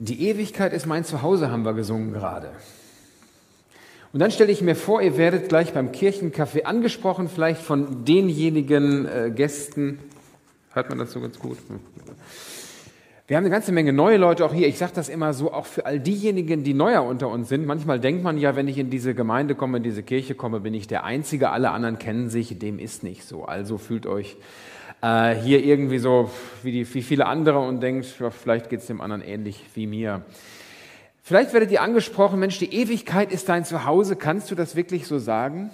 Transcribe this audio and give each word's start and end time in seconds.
Die 0.00 0.28
Ewigkeit 0.28 0.72
ist 0.72 0.86
mein 0.86 1.02
Zuhause, 1.02 1.50
haben 1.50 1.64
wir 1.64 1.74
gesungen 1.74 2.12
gerade. 2.12 2.52
Und 4.12 4.20
dann 4.20 4.30
stelle 4.30 4.52
ich 4.52 4.62
mir 4.62 4.76
vor, 4.76 5.02
ihr 5.02 5.16
werdet 5.16 5.48
gleich 5.48 5.72
beim 5.72 5.90
Kirchencafé 5.90 6.62
angesprochen, 6.62 7.28
vielleicht 7.28 7.60
von 7.60 8.04
denjenigen 8.04 9.06
äh, 9.06 9.32
Gästen. 9.34 9.98
Hört 10.72 10.88
man 10.88 10.98
das 10.98 11.10
so 11.10 11.20
ganz 11.20 11.36
gut? 11.40 11.58
Wir 13.26 13.36
haben 13.36 13.44
eine 13.44 13.50
ganze 13.50 13.72
Menge 13.72 13.92
neue 13.92 14.18
Leute 14.18 14.46
auch 14.46 14.54
hier. 14.54 14.68
Ich 14.68 14.78
sage 14.78 14.92
das 14.94 15.08
immer 15.08 15.34
so, 15.34 15.52
auch 15.52 15.66
für 15.66 15.84
all 15.84 15.98
diejenigen, 15.98 16.62
die 16.62 16.74
neuer 16.74 17.02
unter 17.02 17.28
uns 17.28 17.48
sind. 17.48 17.66
Manchmal 17.66 17.98
denkt 17.98 18.22
man 18.22 18.38
ja, 18.38 18.54
wenn 18.54 18.68
ich 18.68 18.78
in 18.78 18.90
diese 18.90 19.16
Gemeinde 19.16 19.56
komme, 19.56 19.78
in 19.78 19.82
diese 19.82 20.04
Kirche 20.04 20.36
komme, 20.36 20.60
bin 20.60 20.74
ich 20.74 20.86
der 20.86 21.02
Einzige. 21.02 21.50
Alle 21.50 21.72
anderen 21.72 21.98
kennen 21.98 22.30
sich. 22.30 22.56
Dem 22.60 22.78
ist 22.78 23.02
nicht 23.02 23.24
so. 23.24 23.46
Also 23.46 23.78
fühlt 23.78 24.06
euch 24.06 24.36
äh, 25.02 25.34
hier 25.34 25.64
irgendwie 25.64 25.98
so 25.98 26.30
wie, 26.62 26.72
die, 26.72 26.94
wie 26.94 27.02
viele 27.02 27.26
andere 27.26 27.58
und 27.58 27.80
denkt, 27.80 28.18
ja, 28.18 28.30
vielleicht 28.30 28.70
geht 28.70 28.80
es 28.80 28.86
dem 28.86 29.00
anderen 29.00 29.22
ähnlich 29.22 29.64
wie 29.74 29.86
mir. 29.86 30.22
Vielleicht 31.22 31.52
werdet 31.52 31.70
ihr 31.70 31.82
angesprochen, 31.82 32.40
Mensch, 32.40 32.58
die 32.58 32.72
Ewigkeit 32.72 33.32
ist 33.32 33.48
dein 33.48 33.64
Zuhause. 33.64 34.16
Kannst 34.16 34.50
du 34.50 34.54
das 34.54 34.76
wirklich 34.76 35.06
so 35.06 35.18
sagen? 35.18 35.70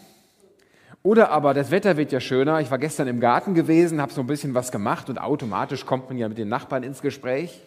Oder 1.02 1.30
aber 1.30 1.54
das 1.54 1.70
Wetter 1.70 1.96
wird 1.96 2.12
ja 2.12 2.20
schöner. 2.20 2.60
Ich 2.60 2.70
war 2.70 2.78
gestern 2.78 3.08
im 3.08 3.20
Garten 3.20 3.54
gewesen, 3.54 4.00
habe 4.00 4.12
so 4.12 4.22
ein 4.22 4.26
bisschen 4.26 4.54
was 4.54 4.72
gemacht 4.72 5.10
und 5.10 5.18
automatisch 5.18 5.84
kommt 5.84 6.08
man 6.08 6.18
ja 6.18 6.28
mit 6.28 6.38
den 6.38 6.48
Nachbarn 6.48 6.82
ins 6.82 7.02
Gespräch. 7.02 7.60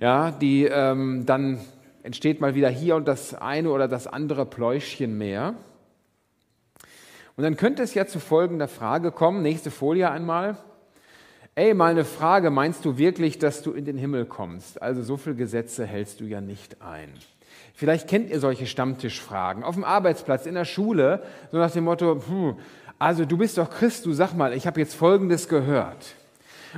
Ja, 0.00 0.30
die 0.30 0.64
ähm, 0.64 1.24
dann 1.26 1.60
entsteht 2.02 2.40
mal 2.40 2.54
wieder 2.54 2.68
hier 2.68 2.96
und 2.96 3.06
das 3.06 3.34
eine 3.34 3.70
oder 3.70 3.86
das 3.86 4.06
andere 4.06 4.46
Pläuschchen 4.46 5.16
mehr. 5.16 5.54
Und 7.40 7.44
dann 7.44 7.56
könnte 7.56 7.82
es 7.82 7.94
ja 7.94 8.06
zu 8.06 8.20
folgender 8.20 8.68
Frage 8.68 9.12
kommen, 9.12 9.40
nächste 9.40 9.70
Folie 9.70 10.10
einmal. 10.10 10.58
Ey, 11.54 11.72
mal 11.72 11.90
eine 11.90 12.04
Frage, 12.04 12.50
meinst 12.50 12.84
du 12.84 12.98
wirklich, 12.98 13.38
dass 13.38 13.62
du 13.62 13.72
in 13.72 13.86
den 13.86 13.96
Himmel 13.96 14.26
kommst? 14.26 14.82
Also 14.82 15.02
so 15.02 15.16
viele 15.16 15.36
Gesetze 15.36 15.86
hältst 15.86 16.20
du 16.20 16.24
ja 16.24 16.42
nicht 16.42 16.82
ein. 16.82 17.08
Vielleicht 17.72 18.08
kennt 18.08 18.28
ihr 18.28 18.40
solche 18.40 18.66
Stammtischfragen 18.66 19.64
auf 19.64 19.74
dem 19.74 19.84
Arbeitsplatz, 19.84 20.44
in 20.44 20.54
der 20.54 20.66
Schule, 20.66 21.22
so 21.50 21.56
nach 21.56 21.70
dem 21.70 21.84
Motto, 21.84 22.20
also 22.98 23.24
du 23.24 23.38
bist 23.38 23.56
doch 23.56 23.70
Christ, 23.70 24.04
du 24.04 24.12
sag 24.12 24.34
mal, 24.34 24.52
ich 24.52 24.66
habe 24.66 24.78
jetzt 24.78 24.94
Folgendes 24.94 25.48
gehört. 25.48 26.14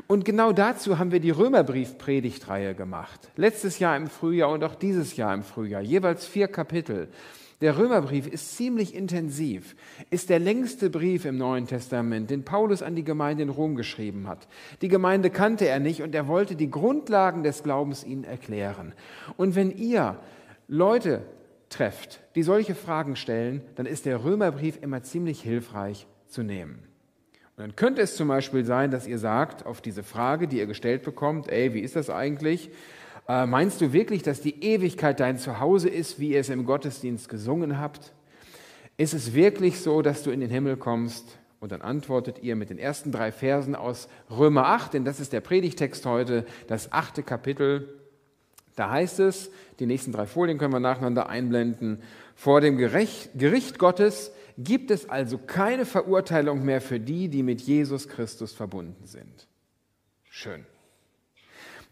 Und 0.06 0.24
genau 0.24 0.52
dazu 0.52 0.96
haben 0.96 1.10
wir 1.10 1.18
die 1.18 1.32
Römerbrief-Predigtreihe 1.32 2.76
gemacht. 2.76 3.32
Letztes 3.34 3.80
Jahr 3.80 3.96
im 3.96 4.06
Frühjahr 4.06 4.50
und 4.50 4.62
auch 4.62 4.76
dieses 4.76 5.16
Jahr 5.16 5.34
im 5.34 5.42
Frühjahr, 5.42 5.82
jeweils 5.82 6.24
vier 6.24 6.46
Kapitel. 6.46 7.08
Der 7.62 7.78
Römerbrief 7.78 8.26
ist 8.26 8.56
ziemlich 8.56 8.92
intensiv, 8.92 9.76
ist 10.10 10.30
der 10.30 10.40
längste 10.40 10.90
Brief 10.90 11.24
im 11.24 11.38
Neuen 11.38 11.68
Testament, 11.68 12.28
den 12.28 12.44
Paulus 12.44 12.82
an 12.82 12.96
die 12.96 13.04
Gemeinde 13.04 13.44
in 13.44 13.50
Rom 13.50 13.76
geschrieben 13.76 14.26
hat. 14.26 14.48
Die 14.82 14.88
Gemeinde 14.88 15.30
kannte 15.30 15.68
er 15.68 15.78
nicht 15.78 16.02
und 16.02 16.12
er 16.12 16.26
wollte 16.26 16.56
die 16.56 16.72
Grundlagen 16.72 17.44
des 17.44 17.62
Glaubens 17.62 18.04
ihnen 18.04 18.24
erklären. 18.24 18.94
Und 19.36 19.54
wenn 19.54 19.70
ihr 19.70 20.18
Leute 20.66 21.22
trefft, 21.68 22.20
die 22.34 22.42
solche 22.42 22.74
Fragen 22.74 23.14
stellen, 23.14 23.62
dann 23.76 23.86
ist 23.86 24.06
der 24.06 24.24
Römerbrief 24.24 24.82
immer 24.82 25.04
ziemlich 25.04 25.40
hilfreich 25.40 26.08
zu 26.26 26.42
nehmen. 26.42 26.80
Und 27.56 27.62
dann 27.62 27.76
könnte 27.76 28.02
es 28.02 28.16
zum 28.16 28.26
Beispiel 28.26 28.64
sein, 28.64 28.90
dass 28.90 29.06
ihr 29.06 29.18
sagt 29.18 29.66
auf 29.66 29.80
diese 29.80 30.02
Frage, 30.02 30.48
die 30.48 30.58
ihr 30.58 30.66
gestellt 30.66 31.04
bekommt, 31.04 31.48
ey, 31.48 31.74
wie 31.74 31.80
ist 31.80 31.94
das 31.94 32.10
eigentlich? 32.10 32.72
Äh, 33.28 33.46
meinst 33.46 33.80
du 33.80 33.92
wirklich, 33.92 34.22
dass 34.22 34.40
die 34.40 34.62
Ewigkeit 34.62 35.20
dein 35.20 35.38
Zuhause 35.38 35.88
ist, 35.88 36.18
wie 36.18 36.32
ihr 36.32 36.40
es 36.40 36.48
im 36.48 36.64
Gottesdienst 36.64 37.28
gesungen 37.28 37.78
habt? 37.78 38.12
Ist 38.96 39.14
es 39.14 39.34
wirklich 39.34 39.80
so, 39.80 40.02
dass 40.02 40.22
du 40.22 40.30
in 40.30 40.40
den 40.40 40.50
Himmel 40.50 40.76
kommst? 40.76 41.38
Und 41.60 41.70
dann 41.70 41.82
antwortet 41.82 42.42
ihr 42.42 42.56
mit 42.56 42.70
den 42.70 42.78
ersten 42.78 43.12
drei 43.12 43.30
Versen 43.30 43.76
aus 43.76 44.08
Römer 44.28 44.66
8, 44.66 44.94
denn 44.94 45.04
das 45.04 45.20
ist 45.20 45.32
der 45.32 45.40
Predigtext 45.40 46.04
heute, 46.06 46.44
das 46.66 46.90
achte 46.90 47.22
Kapitel. 47.22 48.00
Da 48.74 48.90
heißt 48.90 49.20
es, 49.20 49.50
die 49.78 49.86
nächsten 49.86 50.10
drei 50.10 50.26
Folien 50.26 50.58
können 50.58 50.72
wir 50.72 50.80
nacheinander 50.80 51.28
einblenden, 51.28 52.02
vor 52.34 52.60
dem 52.60 52.78
Gericht 52.78 53.78
Gottes 53.78 54.32
gibt 54.58 54.90
es 54.90 55.08
also 55.08 55.38
keine 55.38 55.84
Verurteilung 55.84 56.64
mehr 56.64 56.80
für 56.80 56.98
die, 56.98 57.28
die 57.28 57.42
mit 57.42 57.60
Jesus 57.60 58.08
Christus 58.08 58.52
verbunden 58.52 59.06
sind. 59.06 59.46
Schön. 60.24 60.66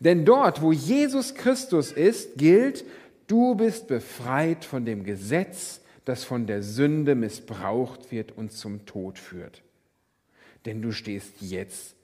Denn 0.00 0.24
dort, 0.24 0.62
wo 0.62 0.72
Jesus 0.72 1.34
Christus 1.34 1.92
ist, 1.92 2.36
gilt, 2.36 2.84
du 3.26 3.54
bist 3.54 3.86
befreit 3.86 4.64
von 4.64 4.84
dem 4.84 5.04
Gesetz, 5.04 5.82
das 6.06 6.24
von 6.24 6.46
der 6.46 6.62
Sünde 6.62 7.14
missbraucht 7.14 8.10
wird 8.10 8.36
und 8.36 8.50
zum 8.50 8.86
Tod 8.86 9.18
führt. 9.18 9.62
Denn 10.64 10.82
du 10.82 10.92
stehst 10.92 11.34
jetzt 11.40 11.94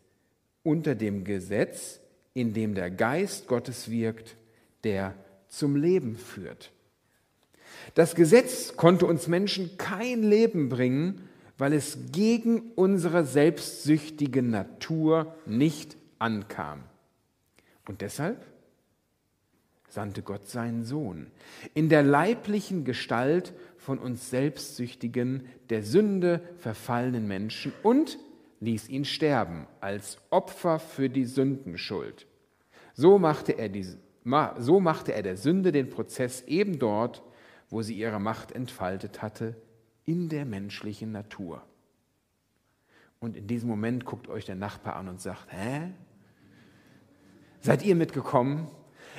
unter 0.62 0.94
dem 0.94 1.24
Gesetz, 1.24 2.00
in 2.34 2.52
dem 2.52 2.74
der 2.74 2.90
Geist 2.90 3.48
Gottes 3.48 3.90
wirkt, 3.90 4.36
der 4.84 5.14
zum 5.48 5.74
Leben 5.74 6.16
führt. 6.16 6.70
Das 7.94 8.14
Gesetz 8.14 8.76
konnte 8.76 9.06
uns 9.06 9.26
Menschen 9.26 9.78
kein 9.78 10.22
Leben 10.22 10.68
bringen, 10.68 11.28
weil 11.56 11.72
es 11.72 11.96
gegen 12.12 12.72
unsere 12.74 13.24
selbstsüchtige 13.24 14.42
Natur 14.42 15.34
nicht 15.46 15.96
ankam. 16.18 16.82
Und 17.88 18.00
deshalb 18.00 18.44
sandte 19.88 20.22
Gott 20.22 20.48
seinen 20.48 20.84
Sohn 20.84 21.28
in 21.74 21.88
der 21.88 22.02
leiblichen 22.02 22.84
Gestalt 22.84 23.54
von 23.78 23.98
uns 23.98 24.30
selbstsüchtigen, 24.30 25.46
der 25.70 25.82
Sünde 25.82 26.40
verfallenen 26.58 27.26
Menschen 27.26 27.72
und 27.82 28.18
ließ 28.60 28.88
ihn 28.88 29.04
sterben 29.04 29.66
als 29.80 30.18
Opfer 30.30 30.78
für 30.78 31.08
die 31.08 31.24
Sündenschuld. 31.24 32.26
So 32.94 33.18
machte 33.18 33.52
er, 33.52 33.68
die, 33.68 33.86
so 34.58 34.80
machte 34.80 35.12
er 35.12 35.22
der 35.22 35.36
Sünde 35.36 35.72
den 35.72 35.90
Prozess 35.90 36.42
eben 36.42 36.78
dort, 36.78 37.22
wo 37.68 37.82
sie 37.82 37.94
ihre 37.94 38.20
Macht 38.20 38.52
entfaltet 38.52 39.22
hatte, 39.22 39.56
in 40.04 40.28
der 40.28 40.44
menschlichen 40.44 41.12
Natur. 41.12 41.62
Und 43.18 43.36
in 43.36 43.46
diesem 43.46 43.68
Moment 43.68 44.04
guckt 44.04 44.28
euch 44.28 44.44
der 44.44 44.54
Nachbar 44.54 44.96
an 44.96 45.08
und 45.08 45.20
sagt, 45.20 45.46
hä? 45.50 45.92
Seid 47.60 47.84
ihr 47.84 47.94
mitgekommen? 47.94 48.68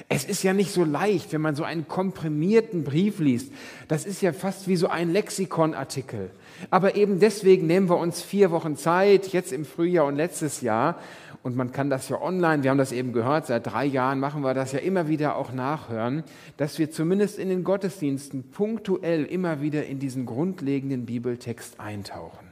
Es 0.09 0.25
ist 0.25 0.43
ja 0.43 0.53
nicht 0.53 0.71
so 0.71 0.83
leicht, 0.83 1.33
wenn 1.33 1.41
man 1.41 1.55
so 1.55 1.63
einen 1.63 1.87
komprimierten 1.87 2.83
Brief 2.83 3.19
liest. 3.19 3.51
Das 3.87 4.05
ist 4.05 4.21
ja 4.21 4.31
fast 4.31 4.67
wie 4.67 4.75
so 4.75 4.87
ein 4.87 5.11
Lexikonartikel. 5.11 6.29
Aber 6.69 6.95
eben 6.95 7.19
deswegen 7.19 7.67
nehmen 7.67 7.89
wir 7.89 7.97
uns 7.97 8.21
vier 8.21 8.51
Wochen 8.51 8.77
Zeit, 8.77 9.29
jetzt 9.29 9.51
im 9.51 9.65
Frühjahr 9.65 10.05
und 10.05 10.15
letztes 10.15 10.61
Jahr. 10.61 10.99
Und 11.43 11.55
man 11.55 11.71
kann 11.71 11.89
das 11.89 12.09
ja 12.09 12.21
online, 12.21 12.63
wir 12.63 12.71
haben 12.71 12.77
das 12.77 12.91
eben 12.91 13.13
gehört, 13.13 13.47
seit 13.47 13.67
drei 13.67 13.85
Jahren 13.85 14.19
machen 14.19 14.43
wir 14.43 14.53
das 14.53 14.71
ja 14.71 14.79
immer 14.79 15.07
wieder 15.07 15.35
auch 15.35 15.51
nachhören, 15.51 16.23
dass 16.57 16.77
wir 16.77 16.91
zumindest 16.91 17.39
in 17.39 17.49
den 17.49 17.63
Gottesdiensten 17.63 18.51
punktuell 18.51 19.23
immer 19.23 19.61
wieder 19.61 19.85
in 19.85 19.99
diesen 19.99 20.25
grundlegenden 20.25 21.05
Bibeltext 21.05 21.79
eintauchen. 21.79 22.47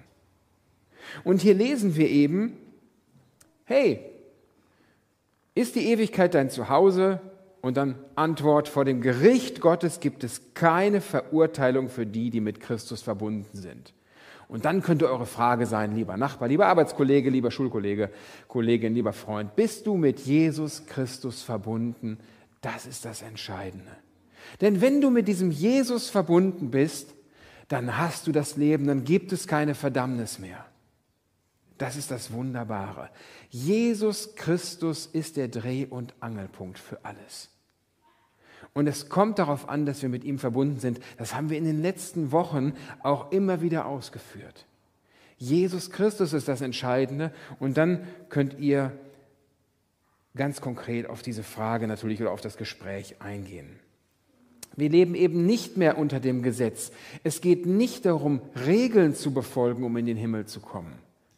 Und 1.24 1.41
hier 1.41 1.53
lesen 1.53 1.95
wir 1.95 2.09
eben, 2.09 2.53
hey, 3.66 4.00
ist 5.56 5.76
die 5.76 5.88
Ewigkeit 5.88 6.34
dein 6.34 6.50
Zuhause? 6.50 7.22
Und 7.62 7.78
dann 7.78 7.96
Antwort, 8.14 8.68
vor 8.68 8.86
dem 8.86 9.02
Gericht 9.02 9.60
Gottes 9.60 10.00
gibt 10.00 10.24
es 10.24 10.54
keine 10.54 11.02
Verurteilung 11.02 11.90
für 11.90 12.06
die, 12.06 12.30
die 12.30 12.42
mit 12.42 12.60
Christus 12.60 13.02
verbunden 13.02 13.58
sind. 13.58 13.96
Und 14.48 14.66
dann 14.66 14.84
könnte 14.84 15.10
eure 15.10 15.26
Frage 15.26 15.66
sein, 15.66 15.96
lieber 15.96 16.18
Nachbar, 16.18 16.48
lieber 16.48 16.68
Arbeitskollege, 16.68 17.32
lieber 17.32 17.50
Schulkollege, 17.50 18.12
Kollegin, 18.48 18.94
lieber 18.94 19.14
Freund, 19.14 19.56
bist 19.56 19.88
du 19.88 19.96
mit 19.98 20.20
Jesus 20.20 20.86
Christus 20.86 21.42
verbunden? 21.42 22.20
Das 22.62 22.86
ist 22.86 23.06
das 23.06 23.24
Entscheidende. 23.24 23.92
Denn 24.62 24.82
wenn 24.82 25.02
du 25.02 25.10
mit 25.10 25.28
diesem 25.28 25.50
Jesus 25.50 26.10
verbunden 26.10 26.70
bist, 26.70 27.16
dann 27.68 27.98
hast 27.98 28.28
du 28.28 28.32
das 28.32 28.58
Leben, 28.58 28.86
dann 28.86 29.04
gibt 29.04 29.32
es 29.32 29.48
keine 29.48 29.74
Verdammnis 29.74 30.38
mehr. 30.38 30.66
Das 31.78 31.96
ist 31.97 32.12
das 32.12 32.31
Wunderbare. 32.31 33.09
Jesus 33.50 34.36
Christus 34.36 35.08
ist 35.08 35.38
der 35.38 35.47
Dreh- 35.47 35.88
und 35.88 36.13
Angelpunkt 36.22 36.80
für 36.80 37.03
alles. 37.03 37.50
Und 38.74 38.88
es 38.88 39.10
kommt 39.10 39.39
darauf 39.39 39.69
an, 39.69 39.86
dass 39.86 40.01
wir 40.01 40.10
mit 40.10 40.24
ihm 40.24 40.39
verbunden 40.39 40.80
sind. 40.80 41.00
Das 41.18 41.33
haben 41.33 41.50
wir 41.50 41.57
in 41.57 41.66
den 41.66 41.81
letzten 41.81 42.31
Wochen 42.31 42.74
auch 43.04 43.31
immer 43.31 43.62
wieder 43.62 43.86
ausgeführt. 43.86 44.66
Jesus 45.38 45.92
Christus 45.92 46.33
ist 46.33 46.48
das 46.48 46.62
Entscheidende. 46.62 47.33
Und 47.60 47.77
dann 47.77 48.07
könnt 48.30 48.60
ihr 48.60 48.92
ganz 50.36 50.62
konkret 50.62 51.10
auf 51.10 51.22
diese 51.22 51.44
Frage 51.44 51.88
natürlich 51.88 52.22
oder 52.22 52.31
auf 52.31 52.42
das 52.42 52.57
Gespräch 52.57 53.16
eingehen. 53.19 53.80
Wir 54.75 54.89
leben 54.89 55.16
eben 55.16 55.45
nicht 55.45 55.77
mehr 55.77 55.98
unter 55.98 56.19
dem 56.19 56.44
Gesetz. 56.44 56.92
Es 57.24 57.39
geht 57.39 57.66
nicht 57.66 58.06
darum, 58.06 58.42
Regeln 58.66 59.16
zu 59.16 59.33
befolgen, 59.33 59.83
um 59.83 59.95
in 59.95 60.06
den 60.06 60.18
Himmel 60.18 60.45
zu 60.48 60.60
kommen, 60.60 60.94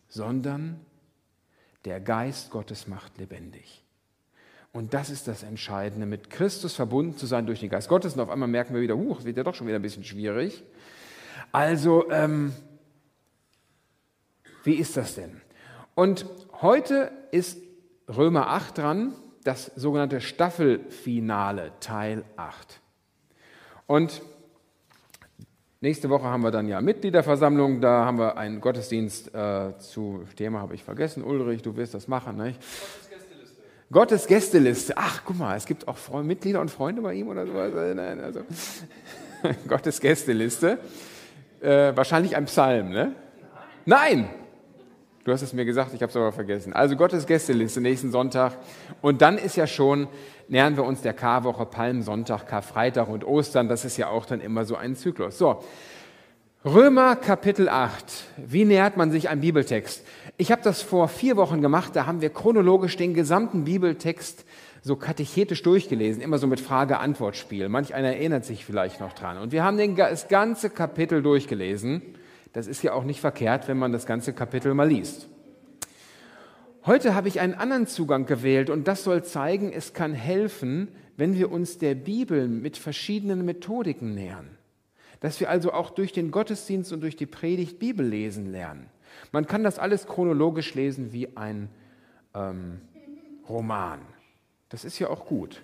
sondern 0.09 0.79
der 1.85 1.99
Geist 1.99 2.51
Gottes 2.51 2.87
macht 2.87 3.17
lebendig. 3.17 3.83
Und 4.73 4.93
das 4.93 5.09
ist 5.09 5.27
das 5.27 5.43
Entscheidende, 5.43 6.05
mit 6.05 6.29
Christus 6.29 6.75
verbunden 6.75 7.17
zu 7.17 7.25
sein 7.25 7.45
durch 7.45 7.61
den 7.61 7.69
Geist 7.69 7.89
Gottes. 7.89 8.13
Und 8.13 8.19
auf 8.19 8.29
einmal 8.29 8.47
merken 8.47 8.73
wir 8.73 8.81
wieder, 8.81 8.95
huch, 8.95 9.23
wird 9.23 9.37
ja 9.37 9.43
doch 9.43 9.55
schon 9.55 9.67
wieder 9.67 9.79
ein 9.79 9.81
bisschen 9.81 10.03
schwierig. 10.03 10.63
Also, 11.51 12.11
ähm, 12.11 12.53
wie 14.63 14.75
ist 14.75 14.97
das 14.97 15.15
denn? 15.15 15.41
Und 15.95 16.25
heute 16.61 17.11
ist 17.31 17.59
Römer 18.07 18.49
8 18.49 18.77
dran. 18.77 19.15
das 19.43 19.71
sogenannte 19.75 20.19
Staffelfinale, 20.19 21.71
Teil 21.79 22.25
8. 22.35 22.81
Und 23.85 24.21
nächste 25.81 26.09
Woche 26.09 26.25
haben 26.25 26.43
wir 26.43 26.51
dann 26.51 26.67
ja 26.67 26.81
Mitgliederversammlung, 26.81 27.81
da 27.81 28.05
haben 28.05 28.17
wir 28.17 28.37
einen 28.37 28.61
Gottesdienst 28.61 29.33
äh, 29.33 29.77
zu, 29.79 30.23
Thema 30.35 30.59
habe 30.59 30.75
ich 30.75 30.83
vergessen, 30.83 31.23
Ulrich, 31.23 31.61
du 31.61 31.75
wirst 31.75 31.93
das 31.93 32.07
machen, 32.07 32.37
nicht? 32.37 32.59
Gottes 33.89 34.27
Gästeliste. 34.27 34.93
Ach, 34.97 35.21
guck 35.23 35.37
mal, 35.37 35.55
es 35.55 35.65
gibt 35.65 35.87
auch 35.87 35.97
Freund, 35.97 36.27
Mitglieder 36.27 36.59
und 36.59 36.69
Freunde 36.69 37.01
bei 37.01 37.13
ihm 37.13 37.29
oder 37.29 37.47
sowas. 37.47 37.71
Nein, 37.95 38.19
also 38.19 38.41
Gottes 39.67 40.01
Gästeliste. 40.01 40.77
Äh, 41.61 41.95
wahrscheinlich 41.95 42.35
ein 42.35 42.45
Psalm, 42.45 42.89
ne? 42.89 43.13
Nein! 43.85 44.29
Du 45.27 45.33
hast 45.33 45.41
es 45.41 45.51
mir 45.51 45.65
gesagt, 45.65 45.93
ich 45.93 46.01
habe 46.01 46.09
es 46.09 46.15
aber 46.15 46.31
vergessen. 46.31 46.71
Also 46.71 46.95
Gottes 46.95 47.27
Gästeliste 47.27 47.81
nächsten 47.81 48.11
Sonntag. 48.11 48.53
Und 49.01 49.21
dann 49.21 49.37
ist 49.37 49.57
ja 49.57 49.67
schon, 49.67 50.07
nähern 50.47 50.77
wir 50.77 50.85
uns 50.85 51.01
der 51.01 51.11
Karwoche, 51.11 51.65
Palmsonntag, 51.65 52.47
Karfreitag 52.47 53.09
und 53.09 53.25
Ostern. 53.25 53.67
Das 53.67 53.83
ist 53.83 53.97
ja 53.97 54.07
auch 54.07 54.25
dann 54.25 54.39
immer 54.39 54.63
so 54.63 54.77
ein 54.77 54.95
Zyklus. 54.95 55.37
So, 55.37 55.61
Römer 56.63 57.17
Kapitel 57.17 57.67
8. 57.67 58.05
Wie 58.37 58.63
nähert 58.63 58.95
man 58.95 59.11
sich 59.11 59.27
einem 59.27 59.41
Bibeltext? 59.41 60.05
Ich 60.37 60.49
habe 60.49 60.61
das 60.61 60.81
vor 60.81 61.09
vier 61.09 61.35
Wochen 61.35 61.61
gemacht. 61.61 61.93
Da 61.93 62.05
haben 62.05 62.21
wir 62.21 62.29
chronologisch 62.29 62.95
den 62.95 63.13
gesamten 63.13 63.65
Bibeltext 63.65 64.45
so 64.81 64.95
katechetisch 64.95 65.61
durchgelesen, 65.61 66.21
immer 66.21 66.37
so 66.37 66.47
mit 66.47 66.61
Frage-Antwort-Spiel. 66.61 67.67
Manch 67.67 67.93
einer 67.93 68.15
erinnert 68.15 68.45
sich 68.45 68.63
vielleicht 68.63 69.01
noch 69.01 69.11
dran. 69.11 69.39
Und 69.39 69.51
wir 69.51 69.65
haben 69.65 69.75
den, 69.75 69.97
das 69.97 70.29
ganze 70.29 70.69
Kapitel 70.69 71.21
durchgelesen. 71.21 72.16
Das 72.57 72.65
ist 72.65 72.81
ja 72.81 72.93
auch 72.93 73.03
nicht 73.03 73.21
verkehrt, 73.21 73.67
wenn 73.67 73.77
man 73.77 73.91
das 73.91 74.07
ganze 74.07 74.33
Kapitel 74.33 74.73
mal 74.73 74.89
liest. 74.89 75.29
Heute 76.87 77.13
habe 77.13 77.27
ich 77.27 77.39
einen 77.39 77.53
anderen 77.53 77.85
Zugang 77.85 78.25
gewählt 78.25 78.71
und 78.71 78.87
das 78.87 79.03
soll 79.03 79.23
zeigen, 79.23 79.71
es 79.71 79.93
kann 79.93 80.15
helfen, 80.15 80.87
wenn 81.17 81.35
wir 81.35 81.51
uns 81.51 81.77
der 81.77 81.93
Bibel 81.93 82.47
mit 82.47 82.75
verschiedenen 82.75 83.45
Methodiken 83.45 84.15
nähern. 84.15 84.57
Dass 85.19 85.39
wir 85.39 85.51
also 85.51 85.71
auch 85.71 85.91
durch 85.91 86.13
den 86.13 86.31
Gottesdienst 86.31 86.91
und 86.91 87.01
durch 87.01 87.15
die 87.15 87.27
Predigt 87.27 87.77
Bibel 87.77 88.03
lesen 88.03 88.51
lernen. 88.51 88.89
Man 89.31 89.45
kann 89.45 89.63
das 89.63 89.77
alles 89.77 90.07
chronologisch 90.07 90.73
lesen 90.73 91.13
wie 91.13 91.37
ein 91.37 91.69
ähm, 92.33 92.81
Roman. 93.47 93.99
Das 94.69 94.83
ist 94.83 94.97
ja 94.97 95.11
auch 95.11 95.27
gut. 95.27 95.61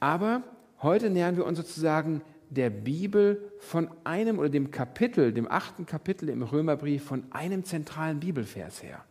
Aber 0.00 0.42
heute 0.82 1.08
nähern 1.08 1.36
wir 1.36 1.46
uns 1.46 1.56
sozusagen 1.56 2.22
der 2.50 2.70
Bibel 2.70 3.52
von 3.58 3.88
einem 4.04 4.38
oder 4.38 4.48
dem 4.48 4.70
Kapitel, 4.70 5.32
dem 5.32 5.50
achten 5.50 5.86
Kapitel 5.86 6.28
im 6.28 6.42
Römerbrief, 6.42 7.04
von 7.04 7.24
einem 7.30 7.64
zentralen 7.64 8.20
Bibelvers 8.20 8.82
her. 8.82 9.04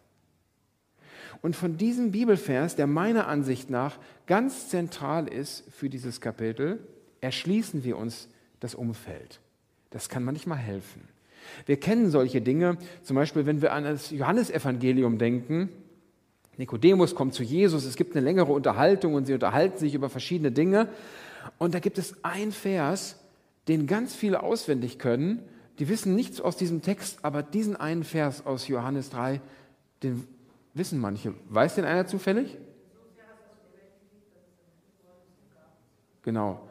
Und 1.41 1.55
von 1.55 1.77
diesem 1.77 2.11
Bibelvers, 2.11 2.75
der 2.75 2.87
meiner 2.87 3.27
Ansicht 3.27 3.69
nach 3.69 3.97
ganz 4.27 4.69
zentral 4.69 5.27
ist 5.27 5.63
für 5.71 5.89
dieses 5.89 6.19
Kapitel, 6.19 6.79
erschließen 7.21 7.83
wir 7.83 7.97
uns 7.97 8.27
das 8.59 8.75
Umfeld. 8.75 9.39
Das 9.89 10.09
kann 10.09 10.23
manchmal 10.23 10.57
helfen. 10.57 11.07
Wir 11.65 11.79
kennen 11.79 12.11
solche 12.11 12.41
Dinge, 12.41 12.77
zum 13.03 13.15
Beispiel, 13.15 13.45
wenn 13.45 13.61
wir 13.61 13.71
an 13.73 13.85
das 13.85 14.11
Johannesevangelium 14.11 15.17
denken. 15.17 15.69
Nikodemus 16.57 17.15
kommt 17.15 17.33
zu 17.33 17.43
Jesus, 17.43 17.85
es 17.85 17.95
gibt 17.95 18.15
eine 18.15 18.25
längere 18.25 18.51
Unterhaltung 18.51 19.13
und 19.13 19.25
sie 19.25 19.33
unterhalten 19.33 19.77
sich 19.77 19.93
über 19.93 20.09
verschiedene 20.09 20.51
Dinge. 20.51 20.89
Und 21.57 21.73
da 21.73 21.79
gibt 21.79 21.97
es 21.97 22.23
ein 22.23 22.51
Vers, 22.51 23.18
den 23.69 23.87
ganz 23.87 24.15
viele 24.15 24.43
auswendig 24.43 24.99
können. 24.99 25.47
Die 25.77 25.87
wissen 25.87 26.15
nichts 26.15 26.41
aus 26.41 26.57
diesem 26.57 26.81
Text, 26.81 27.23
aber 27.23 27.43
diesen 27.43 27.77
einen 27.77 28.03
Vers 28.03 28.45
aus 28.45 28.67
Johannes 28.67 29.11
3, 29.11 29.39
den 30.03 30.27
wissen 30.73 30.99
manche. 30.99 31.33
Weiß 31.47 31.75
den 31.75 31.85
einer 31.85 32.05
zufällig? 32.05 32.57
Genau. 36.23 36.68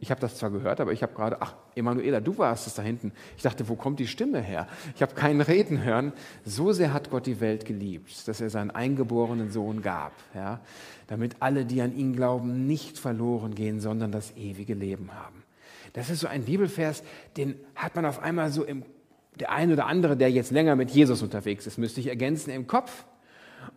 Ich 0.00 0.10
habe 0.10 0.20
das 0.20 0.36
zwar 0.36 0.50
gehört, 0.50 0.80
aber 0.80 0.92
ich 0.92 1.02
habe 1.02 1.14
gerade, 1.14 1.40
ach, 1.40 1.54
Emanuela, 1.74 2.20
du 2.20 2.38
warst 2.38 2.66
es 2.66 2.74
da 2.74 2.82
hinten. 2.82 3.12
Ich 3.36 3.42
dachte, 3.42 3.68
wo 3.68 3.74
kommt 3.74 3.98
die 3.98 4.06
Stimme 4.06 4.40
her? 4.40 4.68
Ich 4.94 5.02
habe 5.02 5.14
keinen 5.14 5.40
Reden 5.40 5.82
hören. 5.82 6.12
So 6.44 6.72
sehr 6.72 6.92
hat 6.92 7.10
Gott 7.10 7.26
die 7.26 7.40
Welt 7.40 7.64
geliebt, 7.64 8.28
dass 8.28 8.40
er 8.40 8.50
seinen 8.50 8.70
eingeborenen 8.70 9.50
Sohn 9.50 9.82
gab, 9.82 10.12
ja, 10.34 10.60
damit 11.08 11.36
alle, 11.40 11.64
die 11.64 11.80
an 11.80 11.96
ihn 11.96 12.14
glauben, 12.14 12.66
nicht 12.66 12.98
verloren 12.98 13.54
gehen, 13.54 13.80
sondern 13.80 14.12
das 14.12 14.36
ewige 14.36 14.74
Leben 14.74 15.10
haben. 15.14 15.42
Das 15.94 16.10
ist 16.10 16.20
so 16.20 16.28
ein 16.28 16.44
Bibelvers, 16.44 17.02
den 17.36 17.56
hat 17.74 17.96
man 17.96 18.04
auf 18.04 18.20
einmal 18.20 18.52
so 18.52 18.64
im, 18.64 18.84
der 19.40 19.50
eine 19.50 19.72
oder 19.72 19.86
andere, 19.86 20.16
der 20.16 20.30
jetzt 20.30 20.50
länger 20.50 20.76
mit 20.76 20.90
Jesus 20.90 21.22
unterwegs 21.22 21.66
ist, 21.66 21.78
müsste 21.78 22.00
ich 22.00 22.06
ergänzen, 22.06 22.50
im 22.50 22.66
Kopf. 22.66 23.04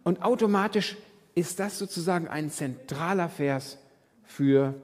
Und 0.04 0.22
automatisch 0.22 0.98
ist 1.34 1.60
das 1.60 1.80
sozusagen 1.80 2.28
ein 2.28 2.50
zentraler 2.50 3.30
Vers 3.30 3.78
für 4.24 4.76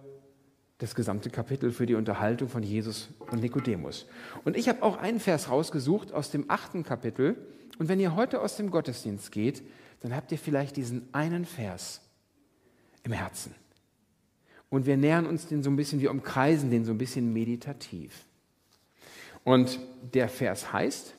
das 0.78 0.94
gesamte 0.94 1.30
Kapitel 1.30 1.72
für 1.72 1.86
die 1.86 1.96
Unterhaltung 1.96 2.50
von 2.50 2.62
Jesus 2.62 3.10
und 3.32 3.42
Nikodemus. 3.42 4.06
Und 4.46 4.56
ich 4.56 4.70
habe 4.70 4.84
auch 4.84 4.98
einen 4.98 5.20
Vers 5.20 5.50
rausgesucht 5.50 6.14
aus 6.14 6.30
dem 6.30 6.46
achten 6.50 6.84
Kapitel. 6.84 7.36
Und 7.80 7.90
wenn 7.90 8.00
ihr 8.00 8.16
heute 8.16 8.42
aus 8.42 8.58
dem 8.58 8.70
Gottesdienst 8.70 9.32
geht, 9.32 9.64
dann 10.02 10.16
habt 10.16 10.32
ihr 10.32 10.38
vielleicht 10.38 10.78
diesen 10.78 11.12
einen 11.14 11.46
Vers 11.46 12.02
im 13.04 13.12
Herzen. 13.12 13.56
Und 14.70 14.86
wir 14.86 14.98
nähern 14.98 15.26
uns 15.26 15.48
den 15.48 15.64
so 15.64 15.70
ein 15.70 15.76
bisschen, 15.76 16.02
wir 16.02 16.12
umkreisen 16.12 16.70
den 16.70 16.86
so 16.86 16.92
ein 16.92 16.98
bisschen 16.98 17.34
meditativ. 17.34 18.26
Und 19.44 19.80
der 20.14 20.30
Vers 20.30 20.74
heißt, 20.74 21.16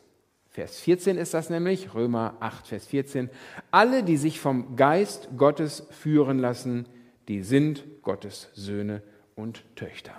Vers 0.50 0.80
14 0.80 1.16
ist 1.16 1.34
das 1.34 1.50
nämlich, 1.50 1.94
Römer 1.94 2.36
8, 2.40 2.66
Vers 2.66 2.86
14, 2.86 3.30
alle, 3.70 4.02
die 4.02 4.16
sich 4.16 4.38
vom 4.38 4.76
Geist 4.76 5.30
Gottes 5.36 5.86
führen 5.90 6.38
lassen, 6.38 6.86
die 7.26 7.42
sind 7.42 7.84
Gottes 8.02 8.50
Söhne 8.54 9.02
und 9.38 9.62
Töchter. 9.76 10.12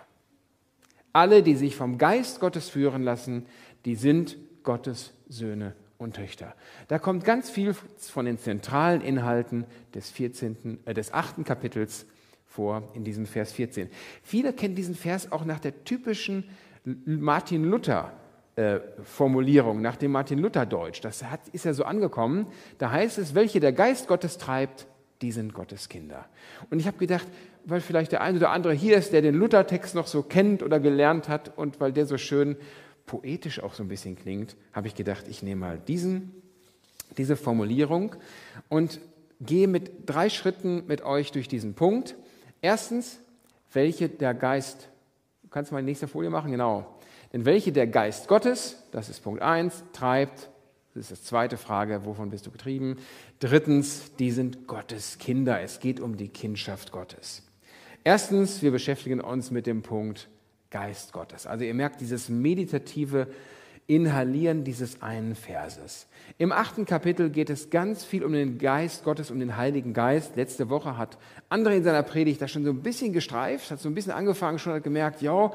Alle, 1.12 1.44
die 1.44 1.56
sich 1.56 1.76
vom 1.76 1.98
Geist 1.98 2.40
Gottes 2.40 2.70
führen 2.70 3.04
lassen, 3.04 3.46
die 3.86 3.96
sind 3.96 4.38
Gottes 4.64 5.14
Söhne 5.28 5.76
und 5.98 6.16
Töchter. 6.16 6.56
Da 6.88 7.00
kommt 7.00 7.26
ganz 7.26 7.50
viel 7.50 7.76
von 7.98 8.26
den 8.26 8.38
zentralen 8.38 9.02
Inhalten 9.02 9.66
des, 9.94 10.10
14., 10.10 10.80
äh, 10.86 10.94
des 10.94 11.14
8. 11.14 11.44
Kapitels 11.44 12.06
vor 12.46 12.90
in 12.94 13.04
diesem 13.04 13.26
Vers 13.26 13.52
14. 13.52 13.90
Viele 14.24 14.54
kennen 14.54 14.76
diesen 14.76 14.96
Vers 14.96 15.32
auch 15.32 15.44
nach 15.44 15.60
der 15.60 15.84
typischen 15.84 16.46
Martin 17.06 17.66
Luther 17.66 18.14
äh, 18.56 18.80
Formulierung, 19.04 19.82
nach 19.82 19.98
dem 19.98 20.12
Martin 20.12 20.40
Luther 20.40 20.66
Deutsch. 20.66 21.02
Das 21.02 21.24
hat, 21.24 21.48
ist 21.50 21.66
ja 21.66 21.74
so 21.74 21.84
angekommen. 21.84 22.48
Da 22.78 22.92
heißt 22.92 23.18
es, 23.18 23.36
welche 23.36 23.60
der 23.60 23.74
Geist 23.74 24.08
Gottes 24.08 24.38
treibt, 24.38 24.88
die 25.22 25.32
sind 25.32 25.54
Gottes 25.54 25.90
Kinder. 25.90 26.26
Und 26.70 26.80
ich 26.80 26.88
habe 26.88 26.98
gedacht, 26.98 27.28
weil 27.66 27.82
vielleicht 27.82 28.12
der 28.12 28.22
eine 28.22 28.38
oder 28.38 28.52
andere 28.52 28.74
hier 28.74 28.98
ist, 28.98 29.12
der 29.14 29.22
den 29.22 29.36
Luthertext 29.36 29.96
noch 29.96 30.08
so 30.08 30.24
kennt 30.24 30.64
oder 30.64 30.80
gelernt 30.80 31.28
hat 31.28 31.58
und 31.58 31.80
weil 31.80 31.92
der 31.92 32.06
so 32.06 32.18
schön 32.18 32.56
poetisch 33.06 33.62
auch 33.62 33.74
so 33.74 33.84
ein 33.84 33.90
bisschen 33.90 34.16
klingt, 34.16 34.56
habe 34.72 34.88
ich 34.88 34.96
gedacht, 34.96 35.28
ich 35.28 35.44
nehme 35.44 35.62
mal 35.62 35.80
diesen, 35.80 36.32
diese 37.18 37.36
Formulierung 37.36 38.16
und 38.70 39.00
gehe 39.42 39.68
mit 39.68 39.92
drei 40.06 40.30
Schritten 40.30 40.86
mit 40.88 41.02
euch 41.02 41.32
durch 41.32 41.48
diesen 41.48 41.74
Punkt. 41.74 42.16
Erstens, 42.62 43.20
welche 43.74 44.10
der 44.10 44.34
Geist, 44.34 44.90
du 45.44 45.50
kannst 45.50 45.72
mal 45.72 45.80
die 45.80 45.86
nächste 45.86 46.08
Folie 46.08 46.30
machen, 46.30 46.52
genau. 46.52 47.00
Denn 47.34 47.46
welche 47.46 47.72
der 47.72 47.88
Geist 47.88 48.28
Gottes, 48.28 48.84
das 48.92 49.10
ist 49.10 49.22
Punkt 49.22 49.42
1, 49.42 49.84
treibt, 49.94 50.49
das 50.96 51.12
ist 51.12 51.22
die 51.22 51.28
zweite 51.28 51.58
Frage, 51.58 52.06
wovon 52.06 52.30
bist 52.30 52.46
du 52.46 52.52
getrieben? 52.52 52.98
Drittens, 53.40 54.12
die 54.18 54.32
sind 54.32 54.68
Gottes 54.68 55.18
Kinder. 55.18 55.62
Es 55.62 55.80
geht 55.80 56.00
um 56.00 56.18
die 56.18 56.30
Kindschaft 56.30 56.92
Gottes. 56.92 57.44
Erstens, 58.04 58.62
wir 58.62 58.72
beschäftigen 58.72 59.22
uns 59.22 59.52
mit 59.52 59.68
dem 59.68 59.82
Punkt 59.84 60.30
Geist 60.72 61.14
Gottes. 61.14 61.48
Also 61.48 61.64
ihr 61.66 61.74
merkt 61.74 62.02
dieses 62.02 62.30
meditative 62.30 63.28
Inhalieren 63.90 64.64
dieses 64.64 65.02
einen 65.02 65.34
Verses. 65.34 66.06
Im 66.38 66.52
achten 66.52 66.86
Kapitel 66.86 67.32
geht 67.32 67.50
es 67.50 67.72
ganz 67.72 68.06
viel 68.06 68.24
um 68.24 68.34
den 68.34 68.60
Geist 68.60 69.04
Gottes, 69.04 69.32
um 69.32 69.40
den 69.40 69.58
Heiligen 69.58 69.96
Geist. 69.96 70.36
Letzte 70.36 70.70
Woche 70.70 70.96
hat 70.96 71.18
André 71.50 71.78
in 71.78 71.84
seiner 71.84 72.04
Predigt 72.04 72.40
da 72.40 72.48
schon 72.48 72.64
so 72.64 72.70
ein 72.70 72.84
bisschen 72.84 73.14
gestreift, 73.14 73.72
hat 73.72 73.80
so 73.80 73.90
ein 73.90 73.96
bisschen 73.96 74.12
angefangen, 74.12 74.60
schon 74.60 74.74
hat 74.74 74.84
gemerkt, 74.84 75.24
ja, 75.24 75.52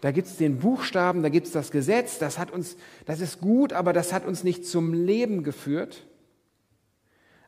da 0.00 0.10
gibt 0.10 0.26
es 0.26 0.36
den 0.36 0.58
Buchstaben, 0.58 1.22
da 1.22 1.28
gibt 1.28 1.46
es 1.46 1.52
das 1.52 1.70
Gesetz, 1.70 2.18
das 2.18 2.40
hat 2.40 2.50
uns, 2.50 2.76
das 3.04 3.20
ist 3.20 3.40
gut, 3.40 3.72
aber 3.72 3.92
das 3.92 4.12
hat 4.12 4.26
uns 4.26 4.42
nicht 4.42 4.66
zum 4.66 4.92
Leben 4.92 5.44
geführt. 5.44 6.08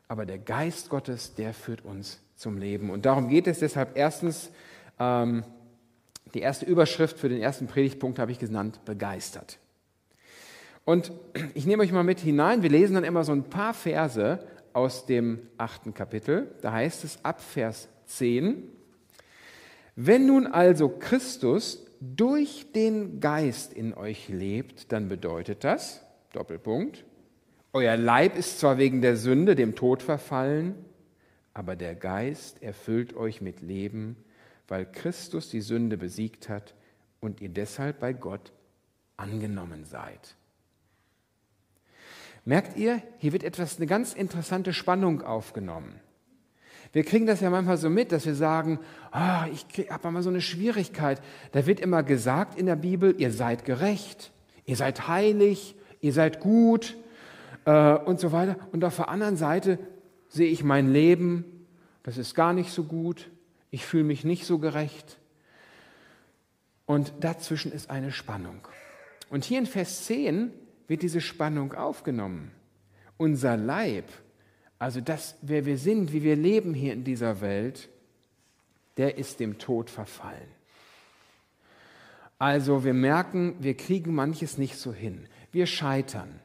Aber 0.07 0.25
der 0.25 0.37
Geist 0.37 0.89
Gottes, 0.89 1.35
der 1.35 1.53
führt 1.53 1.83
uns 1.83 2.21
zum 2.37 2.57
Leben. 2.57 2.91
Und 2.91 3.05
darum 3.05 3.27
geht 3.27 3.45
es 3.45 3.59
deshalb 3.59 3.97
erstens, 3.97 4.51
ähm, 5.01 5.43
die 6.33 6.39
erste 6.39 6.65
Überschrift 6.65 7.19
für 7.19 7.27
den 7.27 7.41
ersten 7.41 7.67
Predigtpunkt 7.67 8.19
habe 8.19 8.31
ich 8.31 8.39
genannt, 8.39 8.79
begeistert. 8.85 9.59
Und 10.89 11.11
ich 11.53 11.67
nehme 11.67 11.83
euch 11.83 11.91
mal 11.91 12.01
mit 12.01 12.19
hinein, 12.19 12.63
wir 12.63 12.71
lesen 12.71 12.95
dann 12.95 13.03
immer 13.03 13.23
so 13.23 13.31
ein 13.31 13.43
paar 13.43 13.75
Verse 13.75 14.39
aus 14.73 15.05
dem 15.05 15.37
achten 15.55 15.93
Kapitel. 15.93 16.47
Da 16.63 16.71
heißt 16.71 17.03
es 17.03 17.23
ab 17.23 17.41
Vers 17.41 17.89
10, 18.07 18.63
wenn 19.95 20.25
nun 20.25 20.47
also 20.47 20.89
Christus 20.89 21.85
durch 22.01 22.71
den 22.73 23.19
Geist 23.19 23.71
in 23.71 23.93
euch 23.93 24.29
lebt, 24.29 24.91
dann 24.91 25.09
bedeutet 25.09 25.63
das, 25.63 26.03
Doppelpunkt, 26.33 27.05
Euer 27.71 27.95
Leib 27.95 28.35
ist 28.35 28.59
zwar 28.59 28.79
wegen 28.79 29.03
der 29.03 29.15
Sünde 29.15 29.53
dem 29.53 29.75
Tod 29.75 30.01
verfallen, 30.01 30.73
aber 31.53 31.75
der 31.75 31.93
Geist 31.93 32.63
erfüllt 32.63 33.15
euch 33.15 33.41
mit 33.41 33.61
Leben, 33.61 34.15
weil 34.67 34.87
Christus 34.91 35.51
die 35.51 35.61
Sünde 35.61 35.97
besiegt 35.97 36.49
hat 36.49 36.73
und 37.19 37.41
ihr 37.41 37.49
deshalb 37.49 37.99
bei 37.99 38.11
Gott 38.11 38.53
angenommen 39.17 39.85
seid. 39.85 40.35
Merkt 42.45 42.77
ihr, 42.77 43.01
hier 43.17 43.33
wird 43.33 43.43
etwas, 43.43 43.77
eine 43.77 43.87
ganz 43.87 44.13
interessante 44.13 44.73
Spannung 44.73 45.21
aufgenommen. 45.21 45.99
Wir 46.91 47.03
kriegen 47.03 47.27
das 47.27 47.41
ja 47.41 47.49
manchmal 47.49 47.77
so 47.77 47.89
mit, 47.89 48.11
dass 48.11 48.25
wir 48.25 48.33
sagen, 48.33 48.79
oh, 49.13 49.51
ich 49.51 49.91
habe 49.91 50.09
mal 50.09 50.23
so 50.23 50.29
eine 50.29 50.41
Schwierigkeit. 50.41 51.21
Da 51.51 51.65
wird 51.67 51.79
immer 51.79 52.01
gesagt 52.01 52.57
in 52.57 52.65
der 52.65 52.75
Bibel, 52.75 53.13
ihr 53.19 53.31
seid 53.31 53.63
gerecht, 53.63 54.31
ihr 54.65 54.75
seid 54.75 55.07
heilig, 55.07 55.75
ihr 56.01 56.13
seid 56.13 56.39
gut 56.39 56.97
äh, 57.65 57.93
und 57.93 58.19
so 58.19 58.31
weiter. 58.31 58.55
Und 58.71 58.83
auf 58.83 58.95
der 58.95 59.09
anderen 59.09 59.37
Seite 59.37 59.77
sehe 60.29 60.49
ich 60.49 60.63
mein 60.63 60.91
Leben, 60.91 61.45
das 62.01 62.17
ist 62.17 62.33
gar 62.33 62.53
nicht 62.53 62.71
so 62.71 62.85
gut, 62.85 63.29
ich 63.69 63.85
fühle 63.85 64.05
mich 64.05 64.23
nicht 64.23 64.45
so 64.45 64.57
gerecht. 64.57 65.19
Und 66.87 67.13
dazwischen 67.19 67.71
ist 67.71 67.91
eine 67.91 68.11
Spannung. 68.11 68.67
Und 69.29 69.45
hier 69.45 69.59
in 69.59 69.67
Vers 69.67 70.05
10 70.05 70.51
wird 70.89 71.03
diese 71.03 71.21
Spannung 71.21 71.73
aufgenommen. 71.73 72.51
Unser 73.15 73.55
Leib, 73.55 74.05
also 74.79 74.99
das, 74.99 75.37
wer 75.41 75.65
wir 75.65 75.77
sind, 75.77 76.11
wie 76.11 76.23
wir 76.23 76.35
leben 76.35 76.73
hier 76.73 76.93
in 76.93 77.03
dieser 77.05 77.39
Welt, 77.39 77.87
der 78.97 79.17
ist 79.17 79.39
dem 79.39 79.59
Tod 79.59 79.89
verfallen. 79.89 80.49
Also 82.39 82.83
wir 82.83 82.93
merken, 82.93 83.55
wir 83.59 83.77
kriegen 83.77 84.15
manches 84.15 84.57
nicht 84.57 84.77
so 84.77 84.91
hin. 84.91 85.27
Wir 85.51 85.67
scheitern 85.67 86.39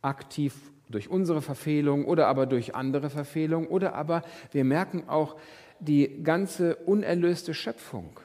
aktiv 0.00 0.54
durch 0.88 1.08
unsere 1.08 1.42
Verfehlung 1.42 2.06
oder 2.06 2.28
aber 2.28 2.46
durch 2.46 2.74
andere 2.74 3.10
Verfehlung 3.10 3.66
oder 3.66 3.94
aber 3.94 4.22
wir 4.52 4.64
merken 4.64 5.08
auch 5.08 5.36
die 5.80 6.22
ganze 6.22 6.76
unerlöste 6.76 7.54
Schöpfung. 7.54 8.18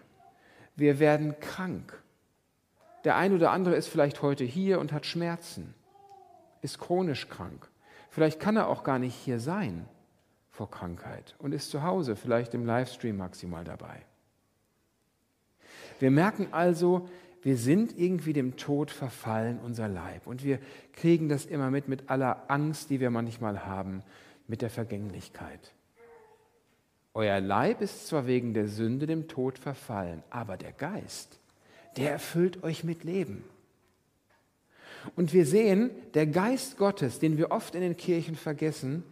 Wir 0.76 1.00
werden 1.00 1.40
krank. 1.40 2.02
Der 3.06 3.16
ein 3.16 3.34
oder 3.34 3.52
andere 3.52 3.76
ist 3.76 3.88
vielleicht 3.88 4.22
heute 4.22 4.44
hier 4.44 4.80
und 4.80 4.92
hat 4.92 5.06
Schmerzen, 5.06 5.74
ist 6.62 6.80
chronisch 6.80 7.30
krank. 7.30 7.70
Vielleicht 8.10 8.40
kann 8.40 8.58
er 8.58 8.68
auch 8.68 8.84
gar 8.84 8.98
nicht 8.98 9.16
hier 9.16 9.40
sein 9.40 9.88
vor 10.50 10.72
Krankheit 10.72 11.36
und 11.38 11.54
ist 11.54 11.70
zu 11.70 11.84
Hause, 11.84 12.16
vielleicht 12.16 12.54
im 12.54 12.66
Livestream 12.66 13.18
maximal 13.18 13.64
dabei. 13.64 14.02
Wir 16.00 16.12
merken 16.12 16.48
also, 16.52 17.08
wir 17.44 17.58
sind 17.58 17.98
irgendwie 17.98 18.34
dem 18.34 18.58
Tod 18.58 18.90
verfallen, 18.90 19.60
unser 19.64 19.88
Leib. 19.88 20.26
Und 20.26 20.44
wir 20.44 20.60
kriegen 20.94 21.30
das 21.30 21.46
immer 21.46 21.70
mit, 21.70 21.88
mit 21.88 22.10
aller 22.10 22.50
Angst, 22.50 22.90
die 22.90 23.00
wir 23.00 23.12
manchmal 23.12 23.66
haben, 23.66 24.02
mit 24.48 24.64
der 24.64 24.72
Vergänglichkeit. 24.72 25.74
Euer 27.14 27.40
Leib 27.40 27.82
ist 27.82 28.08
zwar 28.08 28.26
wegen 28.26 28.56
der 28.56 28.68
Sünde 28.68 29.06
dem 29.06 29.28
Tod 29.28 29.60
verfallen, 29.60 30.24
aber 30.32 30.58
der 30.58 30.72
Geist, 30.72 31.40
der 31.98 32.12
erfüllt 32.12 32.64
euch 32.64 32.84
mit 32.84 33.04
Leben. 33.04 33.44
Und 35.16 35.34
wir 35.34 35.46
sehen, 35.46 35.92
der 36.14 36.26
Geist 36.28 36.78
Gottes, 36.78 37.20
den 37.20 37.38
wir 37.38 37.52
oft 37.52 37.76
in 37.76 37.82
den 37.82 37.98
Kirchen 37.98 38.36
vergessen, 38.36 39.04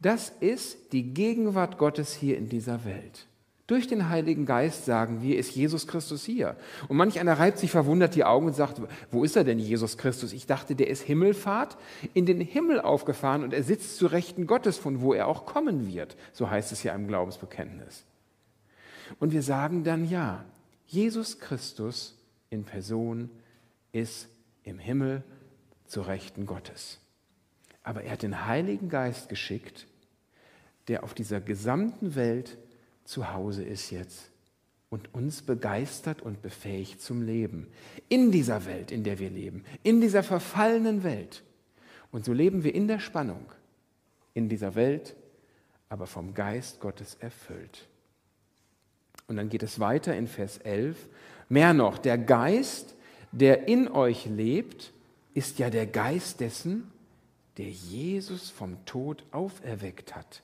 das 0.00 0.32
ist 0.40 0.92
die 0.92 1.14
Gegenwart 1.14 1.78
Gottes 1.78 2.14
hier 2.14 2.36
in 2.36 2.48
dieser 2.48 2.84
Welt. 2.84 3.26
Durch 3.66 3.86
den 3.86 4.10
Heiligen 4.10 4.44
Geist 4.44 4.84
sagen 4.84 5.22
wir, 5.22 5.38
ist 5.38 5.54
Jesus 5.56 5.86
Christus 5.86 6.22
hier. 6.24 6.56
Und 6.88 6.98
manch 6.98 7.18
einer 7.18 7.38
reibt 7.38 7.58
sich 7.58 7.70
verwundert 7.70 8.14
die 8.14 8.24
Augen 8.24 8.46
und 8.46 8.54
sagt, 8.54 8.82
wo 9.10 9.24
ist 9.24 9.36
er 9.36 9.44
denn, 9.44 9.58
Jesus 9.58 9.96
Christus? 9.96 10.34
Ich 10.34 10.46
dachte, 10.46 10.74
der 10.74 10.88
ist 10.88 11.02
Himmelfahrt, 11.02 11.78
in 12.12 12.26
den 12.26 12.42
Himmel 12.42 12.80
aufgefahren 12.82 13.42
und 13.42 13.54
er 13.54 13.62
sitzt 13.62 13.96
zu 13.96 14.06
Rechten 14.06 14.46
Gottes, 14.46 14.76
von 14.76 15.00
wo 15.00 15.14
er 15.14 15.28
auch 15.28 15.46
kommen 15.46 15.86
wird. 15.88 16.14
So 16.34 16.50
heißt 16.50 16.72
es 16.72 16.82
ja 16.82 16.94
im 16.94 17.08
Glaubensbekenntnis. 17.08 18.04
Und 19.18 19.32
wir 19.32 19.42
sagen 19.42 19.82
dann, 19.82 20.10
ja, 20.10 20.44
Jesus 20.86 21.38
Christus 21.38 22.14
in 22.54 22.64
Person 22.64 23.28
ist 23.92 24.28
im 24.62 24.78
Himmel 24.78 25.22
zu 25.86 26.00
Rechten 26.00 26.46
Gottes. 26.46 26.98
Aber 27.82 28.02
er 28.02 28.12
hat 28.12 28.22
den 28.22 28.46
Heiligen 28.46 28.88
Geist 28.88 29.28
geschickt, 29.28 29.86
der 30.88 31.04
auf 31.04 31.14
dieser 31.14 31.40
gesamten 31.40 32.14
Welt 32.14 32.56
zu 33.04 33.32
Hause 33.32 33.62
ist 33.62 33.90
jetzt 33.90 34.30
und 34.88 35.12
uns 35.14 35.42
begeistert 35.42 36.22
und 36.22 36.40
befähigt 36.40 37.02
zum 37.02 37.22
Leben. 37.22 37.66
In 38.08 38.30
dieser 38.30 38.64
Welt, 38.64 38.90
in 38.90 39.04
der 39.04 39.18
wir 39.18 39.30
leben, 39.30 39.64
in 39.82 40.00
dieser 40.00 40.22
verfallenen 40.22 41.02
Welt. 41.02 41.42
Und 42.10 42.24
so 42.24 42.32
leben 42.32 42.64
wir 42.64 42.74
in 42.74 42.86
der 42.86 43.00
Spannung, 43.00 43.44
in 44.34 44.48
dieser 44.48 44.74
Welt, 44.74 45.16
aber 45.88 46.06
vom 46.06 46.32
Geist 46.32 46.80
Gottes 46.80 47.16
erfüllt. 47.16 47.88
Und 49.26 49.36
dann 49.36 49.48
geht 49.48 49.62
es 49.62 49.80
weiter 49.80 50.16
in 50.16 50.28
Vers 50.28 50.58
11. 50.58 51.08
Mehr 51.48 51.74
noch, 51.74 51.98
der 51.98 52.18
Geist, 52.18 52.94
der 53.32 53.68
in 53.68 53.88
euch 53.88 54.26
lebt, 54.26 54.92
ist 55.34 55.58
ja 55.58 55.70
der 55.70 55.86
Geist 55.86 56.40
dessen, 56.40 56.90
der 57.58 57.68
Jesus 57.68 58.50
vom 58.50 58.84
Tod 58.84 59.24
auferweckt 59.30 60.14
hat 60.14 60.42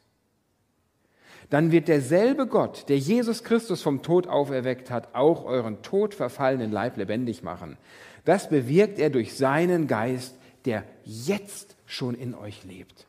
dann 1.50 1.72
wird 1.72 1.88
derselbe 1.88 2.46
Gott, 2.46 2.88
der 2.88 2.98
Jesus 2.98 3.42
Christus 3.42 3.82
vom 3.82 4.02
Tod 4.02 4.28
auferweckt 4.28 4.88
hat, 4.88 5.14
auch 5.14 5.44
euren 5.44 5.82
todverfallenen 5.82 6.70
Leib 6.70 6.96
lebendig 6.96 7.42
machen. 7.42 7.76
Das 8.24 8.48
bewirkt 8.48 9.00
er 9.00 9.10
durch 9.10 9.34
seinen 9.34 9.88
Geist, 9.88 10.36
der 10.64 10.84
jetzt 11.04 11.76
schon 11.86 12.14
in 12.14 12.34
euch 12.34 12.64
lebt. 12.64 13.06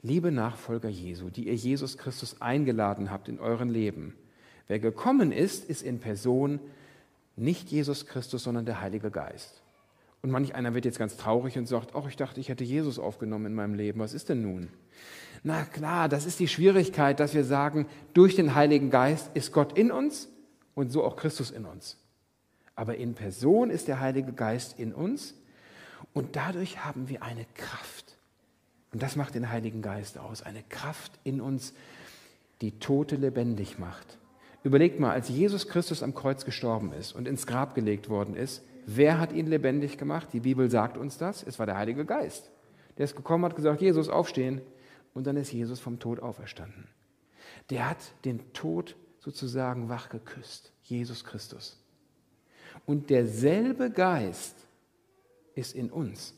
Liebe 0.00 0.32
Nachfolger 0.32 0.88
Jesu, 0.88 1.28
die 1.28 1.48
ihr 1.48 1.54
Jesus 1.54 1.98
Christus 1.98 2.40
eingeladen 2.40 3.10
habt 3.10 3.28
in 3.28 3.40
euren 3.40 3.68
Leben, 3.68 4.14
wer 4.68 4.78
gekommen 4.78 5.32
ist, 5.32 5.68
ist 5.68 5.82
in 5.82 6.00
Person 6.00 6.60
nicht 7.36 7.70
Jesus 7.70 8.06
Christus, 8.06 8.42
sondern 8.42 8.64
der 8.66 8.80
Heilige 8.80 9.10
Geist. 9.10 9.62
Und 10.22 10.30
manch 10.30 10.54
einer 10.54 10.74
wird 10.74 10.84
jetzt 10.84 10.98
ganz 10.98 11.16
traurig 11.16 11.56
und 11.56 11.66
sagt, 11.66 11.94
ach, 11.94 12.08
ich 12.08 12.16
dachte, 12.16 12.40
ich 12.40 12.48
hätte 12.48 12.64
Jesus 12.64 12.98
aufgenommen 12.98 13.46
in 13.46 13.54
meinem 13.54 13.74
Leben. 13.74 14.00
Was 14.00 14.14
ist 14.14 14.28
denn 14.28 14.42
nun? 14.42 14.68
Na 15.44 15.64
klar, 15.64 16.08
das 16.08 16.26
ist 16.26 16.40
die 16.40 16.48
Schwierigkeit, 16.48 17.20
dass 17.20 17.34
wir 17.34 17.44
sagen, 17.44 17.86
durch 18.14 18.34
den 18.34 18.54
Heiligen 18.54 18.90
Geist 18.90 19.30
ist 19.34 19.52
Gott 19.52 19.78
in 19.78 19.92
uns 19.92 20.28
und 20.74 20.90
so 20.90 21.04
auch 21.04 21.16
Christus 21.16 21.50
in 21.50 21.64
uns. 21.64 21.98
Aber 22.74 22.96
in 22.96 23.14
Person 23.14 23.70
ist 23.70 23.86
der 23.88 24.00
Heilige 24.00 24.32
Geist 24.32 24.78
in 24.78 24.92
uns 24.92 25.34
und 26.12 26.34
dadurch 26.34 26.84
haben 26.84 27.08
wir 27.08 27.22
eine 27.22 27.46
Kraft. 27.54 28.16
Und 28.92 29.02
das 29.02 29.14
macht 29.16 29.34
den 29.34 29.50
Heiligen 29.50 29.82
Geist 29.82 30.18
aus, 30.18 30.42
eine 30.42 30.62
Kraft 30.68 31.12
in 31.22 31.40
uns, 31.40 31.74
die 32.60 32.78
Tote 32.78 33.16
lebendig 33.16 33.78
macht. 33.78 34.18
Überlegt 34.66 34.98
mal, 34.98 35.12
als 35.12 35.28
Jesus 35.28 35.68
Christus 35.68 36.02
am 36.02 36.12
Kreuz 36.12 36.44
gestorben 36.44 36.92
ist 36.92 37.12
und 37.12 37.28
ins 37.28 37.46
Grab 37.46 37.76
gelegt 37.76 38.08
worden 38.08 38.34
ist, 38.34 38.64
wer 38.84 39.20
hat 39.20 39.30
ihn 39.30 39.46
lebendig 39.46 39.96
gemacht? 39.96 40.30
Die 40.32 40.40
Bibel 40.40 40.68
sagt 40.68 40.98
uns 40.98 41.18
das, 41.18 41.44
es 41.44 41.60
war 41.60 41.66
der 41.66 41.76
Heilige 41.76 42.04
Geist. 42.04 42.50
Der 42.98 43.04
ist 43.04 43.14
gekommen, 43.14 43.44
hat 43.44 43.54
gesagt, 43.54 43.80
Jesus, 43.80 44.08
aufstehen, 44.08 44.60
und 45.14 45.24
dann 45.28 45.36
ist 45.36 45.52
Jesus 45.52 45.78
vom 45.78 46.00
Tod 46.00 46.18
auferstanden. 46.18 46.88
Der 47.70 47.88
hat 47.88 47.98
den 48.24 48.52
Tod 48.54 48.96
sozusagen 49.20 49.88
wach 49.88 50.08
geküsst, 50.08 50.72
Jesus 50.82 51.24
Christus. 51.24 51.80
Und 52.86 53.08
derselbe 53.08 53.88
Geist 53.88 54.56
ist 55.54 55.76
in 55.76 55.92
uns. 55.92 56.34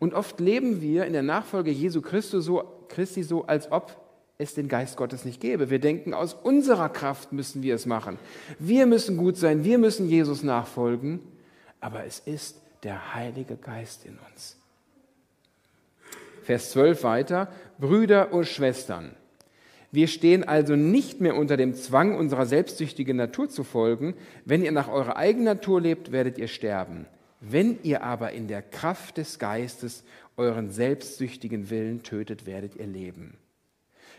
Und 0.00 0.12
oft 0.12 0.40
leben 0.40 0.80
wir 0.80 1.06
in 1.06 1.12
der 1.12 1.22
Nachfolge 1.22 1.70
Jesu 1.70 2.02
Christi 2.02 2.42
so, 2.42 2.64
Christi 2.88 3.22
so, 3.22 3.46
als 3.46 3.70
ob 3.70 4.05
es 4.38 4.54
den 4.54 4.68
Geist 4.68 4.96
Gottes 4.96 5.24
nicht 5.24 5.40
gäbe. 5.40 5.70
Wir 5.70 5.78
denken, 5.78 6.12
aus 6.12 6.34
unserer 6.34 6.88
Kraft 6.88 7.32
müssen 7.32 7.62
wir 7.62 7.74
es 7.74 7.86
machen. 7.86 8.18
Wir 8.58 8.86
müssen 8.86 9.16
gut 9.16 9.36
sein, 9.36 9.64
wir 9.64 9.78
müssen 9.78 10.08
Jesus 10.08 10.42
nachfolgen. 10.42 11.20
Aber 11.80 12.04
es 12.04 12.20
ist 12.20 12.60
der 12.82 13.14
Heilige 13.14 13.56
Geist 13.56 14.04
in 14.04 14.18
uns. 14.30 14.56
Vers 16.42 16.70
12 16.70 17.02
weiter, 17.02 17.48
Brüder 17.78 18.32
und 18.32 18.46
Schwestern. 18.46 19.16
Wir 19.90 20.08
stehen 20.08 20.44
also 20.44 20.76
nicht 20.76 21.20
mehr 21.20 21.36
unter 21.36 21.56
dem 21.56 21.74
Zwang, 21.74 22.16
unserer 22.16 22.44
selbstsüchtigen 22.44 23.16
Natur 23.16 23.48
zu 23.48 23.64
folgen. 23.64 24.14
Wenn 24.44 24.62
ihr 24.62 24.72
nach 24.72 24.88
eurer 24.88 25.16
eigenen 25.16 25.46
Natur 25.46 25.80
lebt, 25.80 26.12
werdet 26.12 26.38
ihr 26.38 26.48
sterben. 26.48 27.06
Wenn 27.40 27.78
ihr 27.82 28.02
aber 28.02 28.32
in 28.32 28.48
der 28.48 28.62
Kraft 28.62 29.16
des 29.16 29.38
Geistes 29.38 30.04
euren 30.36 30.70
selbstsüchtigen 30.70 31.70
Willen 31.70 32.02
tötet, 32.02 32.46
werdet 32.46 32.76
ihr 32.76 32.86
leben. 32.86 33.38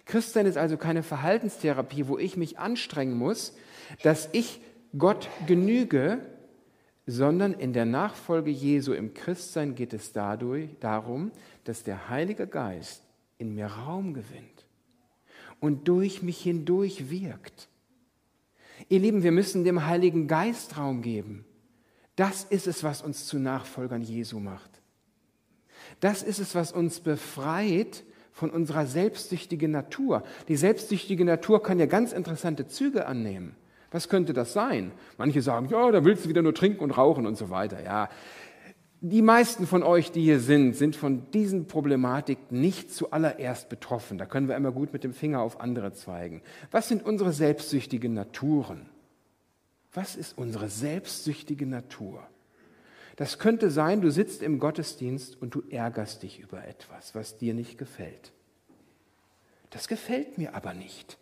Christsein 0.07 0.45
ist 0.45 0.57
also 0.57 0.77
keine 0.77 1.03
Verhaltenstherapie, 1.03 2.07
wo 2.07 2.17
ich 2.17 2.37
mich 2.37 2.57
anstrengen 2.57 3.17
muss, 3.17 3.55
dass 4.03 4.29
ich 4.31 4.61
Gott 4.97 5.29
genüge, 5.45 6.19
sondern 7.05 7.53
in 7.53 7.73
der 7.73 7.85
Nachfolge 7.85 8.49
Jesu 8.49 8.93
im 8.93 9.13
Christsein 9.13 9.75
geht 9.75 9.93
es 9.93 10.13
dadurch 10.13 10.69
darum, 10.79 11.31
dass 11.65 11.83
der 11.83 12.09
Heilige 12.09 12.47
Geist 12.47 13.03
in 13.37 13.53
mir 13.53 13.67
Raum 13.67 14.13
gewinnt 14.13 14.65
und 15.59 15.87
durch 15.87 16.21
mich 16.21 16.39
hindurch 16.39 17.09
wirkt. 17.09 17.67
Ihr 18.89 18.99
Lieben, 18.99 19.23
wir 19.23 19.31
müssen 19.31 19.63
dem 19.63 19.85
Heiligen 19.85 20.27
Geist 20.27 20.77
Raum 20.77 21.01
geben. 21.01 21.45
Das 22.15 22.43
ist 22.45 22.67
es, 22.67 22.83
was 22.83 23.01
uns 23.01 23.25
zu 23.25 23.39
Nachfolgern 23.39 24.01
Jesu 24.01 24.39
macht. 24.39 24.81
Das 25.99 26.23
ist 26.23 26.39
es, 26.39 26.55
was 26.55 26.71
uns 26.71 26.99
befreit 26.99 28.03
von 28.37 28.51
unserer 28.51 28.85
selbstsüchtigen 28.85 29.71
Natur. 29.71 30.23
Die 30.47 30.57
selbstsüchtige 30.57 31.25
Natur 31.25 31.63
kann 31.63 31.79
ja 31.79 31.87
ganz 31.87 32.13
interessante 32.13 32.67
Züge 32.67 33.07
annehmen. 33.07 33.55
Was 33.89 34.09
könnte 34.09 34.33
das 34.33 34.53
sein? 34.53 34.91
Manche 35.17 35.41
sagen, 35.41 35.69
ja, 35.69 35.89
da 35.91 36.05
willst 36.05 36.25
du 36.25 36.29
wieder 36.29 36.43
nur 36.43 36.53
trinken 36.53 36.83
und 36.83 36.91
rauchen 36.91 37.25
und 37.25 37.35
so 37.35 37.49
weiter. 37.49 37.83
Ja, 37.83 38.09
die 39.01 39.23
meisten 39.23 39.65
von 39.65 39.81
euch, 39.81 40.11
die 40.11 40.21
hier 40.21 40.39
sind, 40.39 40.75
sind 40.75 40.95
von 40.95 41.31
diesen 41.31 41.65
Problematik 41.65 42.51
nicht 42.51 42.93
zuallererst 42.93 43.69
betroffen. 43.69 44.19
Da 44.19 44.27
können 44.27 44.47
wir 44.47 44.55
immer 44.55 44.71
gut 44.71 44.93
mit 44.93 45.03
dem 45.03 45.13
Finger 45.13 45.41
auf 45.41 45.59
andere 45.59 45.93
zeigen. 45.93 46.43
Was 46.69 46.89
sind 46.89 47.03
unsere 47.03 47.33
selbstsüchtigen 47.33 48.13
Naturen? 48.13 48.87
Was 49.93 50.15
ist 50.15 50.37
unsere 50.37 50.69
selbstsüchtige 50.69 51.65
Natur? 51.65 52.27
Das 53.17 53.39
könnte 53.39 53.71
sein, 53.71 54.01
du 54.01 54.11
sitzt 54.11 54.43
im 54.43 54.59
Gottesdienst 54.59 55.41
und 55.41 55.53
du 55.55 55.63
ärgerst 55.69 56.23
dich 56.23 56.39
über 56.39 56.65
etwas, 56.65 57.15
was 57.15 57.37
dir 57.37 57.53
nicht 57.55 57.77
gefällt. 57.77 58.31
Das 59.71 59.87
gefällt 59.87 60.37
mir 60.37 60.55
aber 60.55 60.73
nicht. 60.73 61.17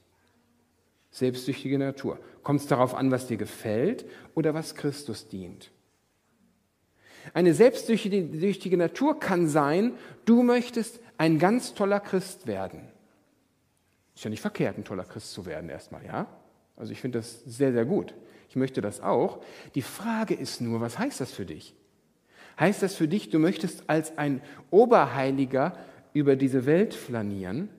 Selbstsüchtige 1.09 1.79
Natur. 1.79 2.19
Kommt 2.43 2.59
es 2.59 2.67
darauf 2.67 2.93
an, 2.93 3.11
was 3.11 3.27
dir 3.27 3.37
gefällt 3.37 4.05
oder 4.35 4.53
was 4.53 4.75
Christus 4.75 5.29
dient? 5.29 5.71
Eine 7.33 7.53
selbstsüchtige 7.53 8.77
Natur 8.77 9.19
kann 9.19 9.47
sein, 9.47 9.93
du 10.25 10.43
möchtest 10.43 10.99
ein 11.17 11.39
ganz 11.39 11.73
toller 11.73 12.01
Christ 12.01 12.45
werden. 12.45 12.81
Ist 14.15 14.25
ja 14.25 14.29
nicht 14.29 14.41
verkehrt, 14.41 14.77
ein 14.77 14.83
toller 14.83 15.05
Christ 15.05 15.31
zu 15.31 15.45
werden 15.45 15.69
erstmal, 15.69 16.05
ja? 16.05 16.27
Also 16.75 16.91
ich 16.91 16.99
finde 16.99 17.19
das 17.19 17.41
sehr, 17.45 17.71
sehr 17.71 17.85
gut. 17.85 18.13
Ich 18.49 18.57
möchte 18.57 18.81
das 18.81 18.99
auch. 18.99 19.41
Die 19.75 19.81
Frage 19.81 20.33
ist 20.33 20.59
nur, 20.59 20.81
was 20.81 20.99
heißt 20.99 21.21
das 21.21 21.31
für 21.31 21.45
dich? 21.45 21.73
Heißt 22.59 22.81
das 22.81 22.95
für 22.95 23.07
dich, 23.07 23.29
du 23.29 23.39
möchtest 23.39 23.89
als 23.89 24.17
ein 24.17 24.41
Oberheiliger 24.71 25.77
über 26.13 26.35
diese 26.35 26.65
Welt 26.65 26.93
flanieren? 26.93 27.69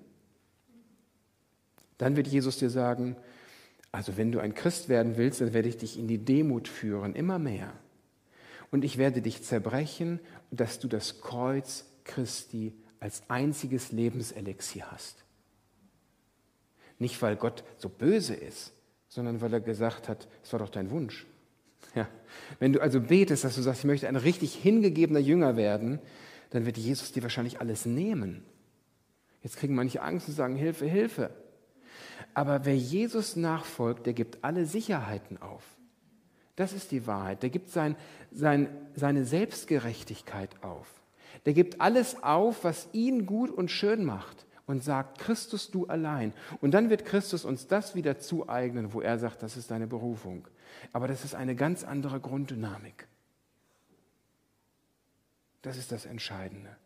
Dann 1.98 2.16
wird 2.16 2.26
Jesus 2.26 2.58
dir 2.58 2.70
sagen, 2.70 3.16
also 3.90 4.16
wenn 4.16 4.32
du 4.32 4.40
ein 4.40 4.54
Christ 4.54 4.88
werden 4.88 5.16
willst, 5.16 5.40
dann 5.40 5.54
werde 5.54 5.68
ich 5.68 5.78
dich 5.78 5.98
in 5.98 6.08
die 6.08 6.18
Demut 6.18 6.68
führen, 6.68 7.14
immer 7.14 7.38
mehr. 7.38 7.72
Und 8.70 8.84
ich 8.84 8.98
werde 8.98 9.22
dich 9.22 9.42
zerbrechen, 9.42 10.20
dass 10.50 10.78
du 10.78 10.88
das 10.88 11.20
Kreuz 11.20 11.86
Christi 12.04 12.74
als 13.00 13.22
einziges 13.28 13.92
Lebenselixier 13.92 14.90
hast. 14.90 15.24
Nicht, 16.98 17.20
weil 17.22 17.36
Gott 17.36 17.64
so 17.78 17.88
böse 17.88 18.34
ist, 18.34 18.72
sondern 19.08 19.40
weil 19.40 19.52
er 19.52 19.60
gesagt 19.60 20.08
hat, 20.08 20.28
es 20.42 20.52
war 20.52 20.60
doch 20.60 20.68
dein 20.68 20.90
Wunsch. 20.90 21.26
Ja. 21.94 22.08
Wenn 22.58 22.72
du 22.72 22.80
also 22.80 23.00
betest, 23.00 23.44
dass 23.44 23.54
du 23.54 23.62
sagst, 23.62 23.80
ich 23.80 23.86
möchte 23.86 24.08
ein 24.08 24.16
richtig 24.16 24.54
hingegebener 24.54 25.20
Jünger 25.20 25.56
werden, 25.56 25.98
dann 26.50 26.66
wird 26.66 26.76
Jesus 26.76 27.12
dir 27.12 27.22
wahrscheinlich 27.22 27.60
alles 27.60 27.86
nehmen. 27.86 28.44
Jetzt 29.42 29.56
kriegen 29.56 29.74
manche 29.74 30.02
Angst 30.02 30.28
und 30.28 30.34
sagen, 30.34 30.56
Hilfe, 30.56 30.86
Hilfe. 30.86 31.30
Aber 32.34 32.64
wer 32.64 32.76
Jesus 32.76 33.36
nachfolgt, 33.36 34.06
der 34.06 34.12
gibt 34.12 34.44
alle 34.44 34.66
Sicherheiten 34.66 35.40
auf. 35.40 35.62
Das 36.56 36.72
ist 36.72 36.90
die 36.90 37.06
Wahrheit. 37.06 37.42
Der 37.42 37.50
gibt 37.50 37.70
sein, 37.70 37.96
sein, 38.30 38.68
seine 38.94 39.24
Selbstgerechtigkeit 39.24 40.62
auf. 40.62 40.86
Der 41.44 41.52
gibt 41.52 41.80
alles 41.80 42.22
auf, 42.22 42.64
was 42.64 42.88
ihn 42.92 43.26
gut 43.26 43.50
und 43.50 43.70
schön 43.70 44.04
macht 44.04 44.45
und 44.66 44.82
sagt, 44.82 45.18
Christus 45.18 45.70
du 45.70 45.86
allein. 45.86 46.32
Und 46.60 46.72
dann 46.72 46.90
wird 46.90 47.04
Christus 47.04 47.44
uns 47.44 47.66
das 47.66 47.94
wieder 47.94 48.18
zueignen, 48.18 48.92
wo 48.92 49.00
er 49.00 49.18
sagt, 49.18 49.42
das 49.42 49.56
ist 49.56 49.70
deine 49.70 49.86
Berufung. 49.86 50.48
Aber 50.92 51.08
das 51.08 51.24
ist 51.24 51.34
eine 51.34 51.54
ganz 51.54 51.84
andere 51.84 52.20
Grunddynamik. 52.20 53.06
Das 55.62 55.76
ist 55.76 55.92
das 55.92 56.06
Entscheidende. 56.06 56.76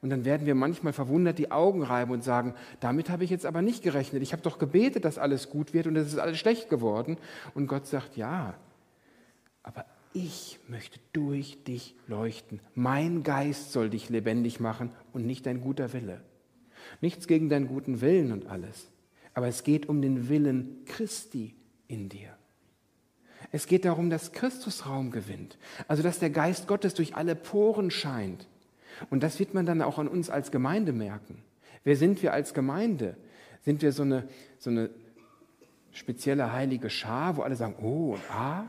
Und 0.00 0.10
dann 0.10 0.24
werden 0.24 0.46
wir 0.46 0.54
manchmal 0.54 0.92
verwundert 0.92 1.38
die 1.38 1.50
Augen 1.50 1.82
reiben 1.82 2.12
und 2.12 2.22
sagen, 2.22 2.54
damit 2.80 3.10
habe 3.10 3.24
ich 3.24 3.30
jetzt 3.30 3.46
aber 3.46 3.62
nicht 3.62 3.82
gerechnet. 3.82 4.22
Ich 4.22 4.32
habe 4.32 4.42
doch 4.42 4.58
gebetet, 4.58 5.04
dass 5.04 5.18
alles 5.18 5.50
gut 5.50 5.74
wird 5.74 5.86
und 5.86 5.96
es 5.96 6.08
ist 6.08 6.18
alles 6.18 6.38
schlecht 6.38 6.68
geworden. 6.68 7.18
Und 7.54 7.66
Gott 7.66 7.86
sagt, 7.86 8.16
ja, 8.16 8.54
aber 9.62 9.84
ich 10.12 10.60
möchte 10.68 11.00
durch 11.12 11.62
dich 11.64 11.96
leuchten. 12.06 12.60
Mein 12.74 13.22
Geist 13.22 13.72
soll 13.72 13.90
dich 13.90 14.08
lebendig 14.08 14.60
machen 14.60 14.90
und 15.12 15.26
nicht 15.26 15.46
dein 15.46 15.60
guter 15.60 15.92
Wille. 15.92 16.22
Nichts 17.00 17.26
gegen 17.26 17.48
deinen 17.48 17.68
guten 17.68 18.00
Willen 18.00 18.32
und 18.32 18.46
alles. 18.46 18.88
Aber 19.34 19.48
es 19.48 19.62
geht 19.62 19.88
um 19.88 20.02
den 20.02 20.28
Willen 20.28 20.84
Christi 20.86 21.54
in 21.86 22.08
dir. 22.08 22.34
Es 23.52 23.66
geht 23.66 23.84
darum, 23.84 24.10
dass 24.10 24.32
Christus 24.32 24.86
Raum 24.86 25.10
gewinnt. 25.10 25.56
Also, 25.86 26.02
dass 26.02 26.18
der 26.18 26.30
Geist 26.30 26.66
Gottes 26.66 26.94
durch 26.94 27.14
alle 27.16 27.34
Poren 27.34 27.90
scheint. 27.90 28.46
Und 29.10 29.22
das 29.22 29.38
wird 29.38 29.54
man 29.54 29.64
dann 29.64 29.80
auch 29.80 29.98
an 29.98 30.08
uns 30.08 30.28
als 30.28 30.50
Gemeinde 30.50 30.92
merken. 30.92 31.42
Wer 31.84 31.96
sind 31.96 32.22
wir 32.22 32.32
als 32.32 32.52
Gemeinde? 32.52 33.16
Sind 33.62 33.80
wir 33.80 33.92
so 33.92 34.02
eine, 34.02 34.28
so 34.58 34.70
eine 34.70 34.90
spezielle 35.92 36.52
heilige 36.52 36.90
Schar, 36.90 37.36
wo 37.36 37.42
alle 37.42 37.56
sagen, 37.56 37.76
oh 37.80 38.14
und 38.14 38.30
ah? 38.30 38.68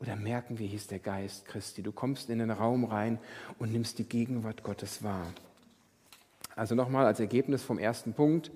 Oder 0.00 0.16
merken 0.16 0.58
wir, 0.58 0.66
hier 0.66 0.78
ist 0.78 0.90
der 0.90 0.98
Geist 0.98 1.44
Christi. 1.44 1.82
Du 1.82 1.92
kommst 1.92 2.28
in 2.28 2.40
den 2.40 2.50
Raum 2.50 2.84
rein 2.84 3.18
und 3.58 3.72
nimmst 3.72 4.00
die 4.00 4.08
Gegenwart 4.08 4.64
Gottes 4.64 5.04
wahr. 5.04 5.32
Also 6.56 6.74
nochmal 6.74 7.06
als 7.06 7.20
Ergebnis 7.20 7.62
vom 7.62 7.78
ersten 7.78 8.12
Punkt. 8.12 8.50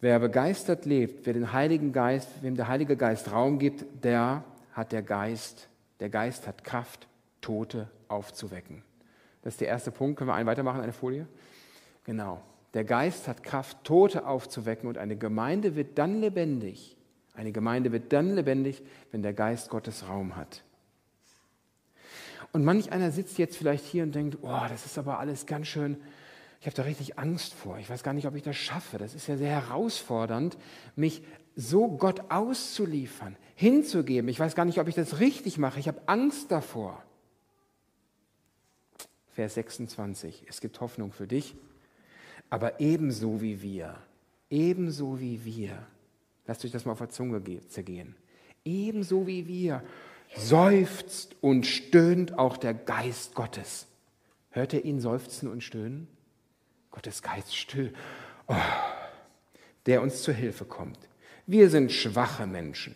Wer 0.00 0.18
begeistert 0.18 0.86
lebt, 0.86 1.26
wer 1.26 1.34
den 1.34 1.52
Heiligen 1.52 1.92
Geist, 1.92 2.28
wem 2.40 2.56
der 2.56 2.68
Heilige 2.68 2.96
Geist 2.96 3.32
Raum 3.32 3.58
gibt, 3.58 3.84
der 4.04 4.44
hat 4.72 4.92
der 4.92 5.02
Geist, 5.02 5.68
der 6.00 6.08
Geist 6.08 6.46
hat 6.46 6.64
Kraft, 6.64 7.06
Tote 7.40 7.90
aufzuwecken. 8.08 8.82
Das 9.42 9.54
ist 9.54 9.60
der 9.60 9.68
erste 9.68 9.90
Punkt. 9.90 10.18
Können 10.18 10.30
wir 10.30 10.34
einen 10.34 10.46
weitermachen, 10.46 10.80
eine 10.80 10.92
Folie? 10.92 11.26
Genau. 12.04 12.40
Der 12.74 12.84
Geist 12.84 13.28
hat 13.28 13.42
Kraft, 13.42 13.84
Tote 13.84 14.26
aufzuwecken 14.26 14.88
und 14.88 14.96
eine 14.96 15.16
Gemeinde 15.16 15.74
wird 15.76 15.98
dann 15.98 16.20
lebendig. 16.20 16.96
Eine 17.34 17.52
Gemeinde 17.52 17.92
wird 17.92 18.12
dann 18.12 18.34
lebendig, 18.34 18.82
wenn 19.12 19.22
der 19.22 19.32
Geist 19.32 19.70
Gottes 19.70 20.08
Raum 20.08 20.36
hat. 20.36 20.62
Und 22.52 22.64
manch 22.64 22.90
einer 22.92 23.10
sitzt 23.10 23.38
jetzt 23.38 23.56
vielleicht 23.56 23.84
hier 23.84 24.02
und 24.02 24.14
denkt, 24.14 24.38
oh, 24.42 24.60
das 24.68 24.86
ist 24.86 24.98
aber 24.98 25.18
alles 25.18 25.46
ganz 25.46 25.68
schön 25.68 25.96
ich 26.60 26.66
habe 26.66 26.76
da 26.76 26.82
richtig 26.82 27.18
Angst 27.18 27.54
vor. 27.54 27.78
Ich 27.78 27.88
weiß 27.88 28.02
gar 28.02 28.12
nicht, 28.12 28.26
ob 28.26 28.34
ich 28.34 28.42
das 28.42 28.56
schaffe. 28.56 28.98
Das 28.98 29.14
ist 29.14 29.26
ja 29.26 29.38
sehr 29.38 29.48
herausfordernd, 29.48 30.58
mich 30.94 31.22
so 31.56 31.88
Gott 31.88 32.30
auszuliefern, 32.30 33.36
hinzugeben. 33.54 34.28
Ich 34.28 34.38
weiß 34.38 34.54
gar 34.54 34.66
nicht, 34.66 34.78
ob 34.78 34.86
ich 34.86 34.94
das 34.94 35.20
richtig 35.20 35.56
mache. 35.56 35.80
Ich 35.80 35.88
habe 35.88 36.02
Angst 36.06 36.50
davor. 36.50 37.02
Vers 39.30 39.54
26. 39.54 40.44
Es 40.48 40.60
gibt 40.60 40.80
Hoffnung 40.82 41.12
für 41.12 41.26
dich, 41.26 41.54
aber 42.50 42.78
ebenso 42.78 43.40
wie 43.40 43.62
wir, 43.62 43.96
ebenso 44.50 45.18
wie 45.18 45.44
wir, 45.46 45.86
lasst 46.46 46.62
euch 46.64 46.72
das 46.72 46.84
mal 46.84 46.92
auf 46.92 46.98
der 46.98 47.08
Zunge 47.08 47.42
zergehen, 47.68 48.16
ebenso 48.66 49.26
wie 49.26 49.48
wir, 49.48 49.82
seufzt 50.36 51.36
und 51.40 51.64
stöhnt 51.66 52.38
auch 52.38 52.58
der 52.58 52.74
Geist 52.74 53.34
Gottes. 53.34 53.86
Hört 54.50 54.74
ihr 54.74 54.84
ihn 54.84 55.00
seufzen 55.00 55.48
und 55.48 55.64
stöhnen? 55.64 56.06
Gottes 56.90 57.22
Geist 57.22 57.56
still, 57.56 57.92
oh, 58.46 58.54
der 59.86 60.02
uns 60.02 60.22
zur 60.22 60.34
Hilfe 60.34 60.64
kommt. 60.64 60.98
Wir 61.46 61.70
sind 61.70 61.92
schwache 61.92 62.46
Menschen 62.46 62.94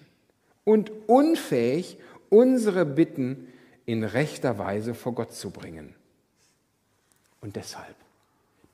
und 0.65 0.91
unfähig, 1.07 1.99
unsere 2.31 2.85
Bitten 2.85 3.53
in 3.87 4.03
rechter 4.03 4.59
Weise 4.59 4.95
vor 4.95 5.15
Gott 5.15 5.33
zu 5.33 5.51
bringen. 5.51 5.95
Und 7.41 7.57
deshalb, 7.57 7.97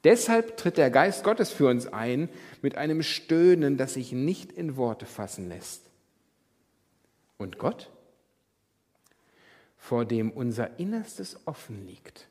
deshalb 0.04 0.56
tritt 0.56 0.76
der 0.76 0.90
Geist 0.90 1.24
Gottes 1.24 1.50
für 1.50 1.68
uns 1.68 1.87
ein 1.87 2.28
mit 2.62 2.76
einem 2.76 3.02
Stöhnen, 3.02 3.76
das 3.76 3.94
sich 3.94 4.12
nicht 4.12 4.52
in 4.52 4.76
Worte 4.76 5.06
fassen 5.06 5.48
lässt. 5.48 5.83
Und 7.37 7.59
Gott, 7.59 7.90
vor 9.76 10.04
dem 10.04 10.30
unser 10.30 10.78
Innerstes 10.78 11.38
offen 11.46 11.87
liegt, 11.87 12.28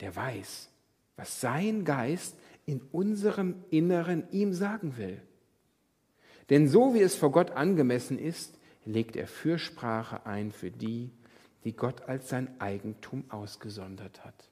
der 0.00 0.14
weiß, 0.14 0.68
was 1.16 1.40
sein 1.40 1.84
Geist 1.84 2.36
in 2.66 2.80
unserem 2.92 3.64
Inneren 3.70 4.24
ihm 4.30 4.52
sagen 4.52 4.96
will. 4.96 5.20
Denn 6.50 6.68
so 6.68 6.94
wie 6.94 7.00
es 7.00 7.14
vor 7.14 7.32
Gott 7.32 7.52
angemessen 7.52 8.18
ist, 8.18 8.58
legt 8.84 9.16
er 9.16 9.26
Fürsprache 9.26 10.26
ein 10.26 10.50
für 10.50 10.70
die, 10.70 11.10
die 11.64 11.74
Gott 11.74 12.02
als 12.02 12.28
sein 12.28 12.60
Eigentum 12.60 13.24
ausgesondert 13.30 14.24
hat. 14.24 14.50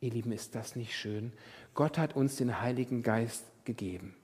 Ihr 0.00 0.10
Lieben, 0.10 0.32
ist 0.32 0.54
das 0.54 0.76
nicht 0.76 0.94
schön? 0.94 1.32
Gott 1.74 1.98
hat 1.98 2.14
uns 2.14 2.36
den 2.36 2.60
Heiligen 2.60 3.02
Geist 3.02 3.44
gegeben. 3.64 4.14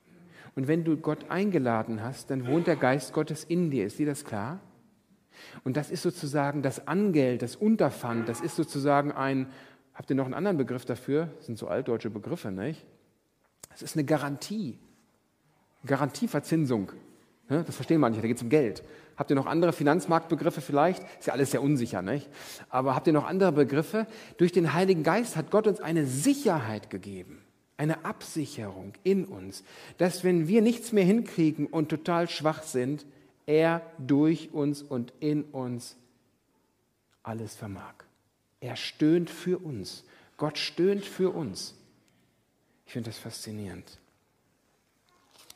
Und 0.55 0.69
wenn 0.69 0.85
du 0.85 0.97
Gott 0.97 1.31
eingeladen 1.31 2.03
hast, 2.03 2.31
dann 2.31 2.47
wohnt 2.47 2.67
der 2.67 2.77
Geist 2.77 3.13
Gottes 3.13 3.43
in 3.45 3.71
dir. 3.71 3.87
Ist 3.87 3.99
dir 3.99 4.07
das 4.07 4.25
klar? 4.25 4.61
Und 5.65 5.77
das 5.77 5.91
ist 5.91 6.03
sozusagen 6.03 6.63
das 6.63 6.87
Angeld, 6.87 7.43
das 7.43 7.57
Unterpfand, 7.57 8.29
das 8.29 8.41
ist 8.41 8.55
sozusagen 8.55 9.13
ein, 9.13 9.51
Habt 9.95 10.11
ihr 10.11 10.17
noch 10.17 10.25
einen 10.25 10.35
anderen 10.35 10.57
Begriff 10.57 10.85
dafür? 10.85 11.29
Das 11.37 11.47
sind 11.47 11.59
so 11.59 11.69
altdeutsche 11.69 12.11
Begriffe, 12.11 12.51
nicht? 12.51 12.85
Es 13.75 13.83
ist 13.83 13.97
eine 13.97 14.05
Garantie. 14.05 14.79
Garantieverzinsung. 15.85 16.93
Das 17.49 17.75
verstehen 17.75 18.01
manche, 18.01 18.21
da 18.21 18.27
geht 18.27 18.37
es 18.37 18.43
um 18.43 18.49
Geld. 18.49 18.83
Habt 19.17 19.31
ihr 19.31 19.37
noch 19.37 19.47
andere 19.47 19.73
Finanzmarktbegriffe 19.73 20.61
vielleicht? 20.61 21.03
Ist 21.19 21.27
ja 21.27 21.35
alles 21.35 21.51
sehr 21.51 21.63
unsicher, 21.63 22.01
nicht? 22.01 22.29
Aber 22.71 22.95
habt 22.95 23.07
ihr 23.07 23.13
noch 23.13 23.27
andere 23.27 23.53
Begriffe? 23.53 24.07
Durch 24.39 24.53
den 24.53 24.73
Heiligen 24.73 25.03
Geist 25.03 25.37
hat 25.37 25.51
Gott 25.51 25.67
uns 25.67 25.81
eine 25.81 26.07
Sicherheit 26.07 26.89
gegeben, 26.89 27.43
eine 27.77 28.05
Absicherung 28.05 28.95
in 29.03 29.27
uns, 29.27 29.65
dass 29.99 30.25
wenn 30.25 30.49
wir 30.49 30.63
nichts 30.63 30.93
mehr 30.93 31.05
hinkriegen 31.05 31.67
und 31.67 31.89
total 31.89 32.29
schwach 32.29 32.63
sind, 32.63 33.05
er 33.45 33.83
durch 33.99 34.51
uns 34.53 34.83
und 34.83 35.13
in 35.21 35.43
uns 35.45 35.97
alles 37.23 37.55
vermag. 37.55 37.95
Er 38.63 38.77
stöhnt 38.77 39.29
für 39.29 39.59
uns. 39.59 40.05
Gott 40.39 40.57
stöhnt 40.57 41.05
für 41.05 41.31
uns. 41.31 41.75
Ich 42.87 42.93
finde 42.93 43.11
das 43.11 43.19
faszinierend. 43.19 43.99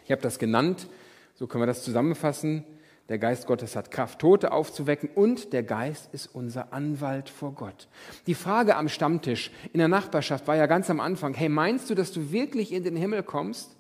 Ich 0.05 0.11
habe 0.11 0.23
das 0.23 0.39
genannt, 0.39 0.89
so 1.37 1.47
können 1.47 1.63
wir 1.63 1.67
das 1.67 1.85
zusammenfassen. 1.85 2.65
Der 3.09 3.19
Geist 3.19 3.47
Gottes 3.47 3.77
hat 3.77 3.93
Kraft, 3.93 4.19
Tote 4.19 4.51
aufzuwecken 4.51 5.09
und 5.15 5.53
der 5.53 5.63
Geist 5.63 6.13
ist 6.13 6.27
unser 6.35 6.73
Anwalt 6.73 7.29
vor 7.29 7.53
Gott. 7.53 7.87
Die 8.27 8.35
Frage 8.35 8.75
am 8.75 8.89
Stammtisch 8.89 9.53
in 9.73 9.79
der 9.79 9.87
Nachbarschaft 9.87 10.49
war 10.49 10.57
ja 10.57 10.67
ganz 10.67 10.91
am 10.91 10.99
Anfang, 10.99 11.33
hey, 11.33 11.49
meinst 11.49 11.89
du, 11.89 11.95
dass 11.95 12.11
du 12.11 12.33
wirklich 12.33 12.73
in 12.73 12.83
den 12.83 12.97
Himmel 12.97 13.23
kommst? 13.23 13.76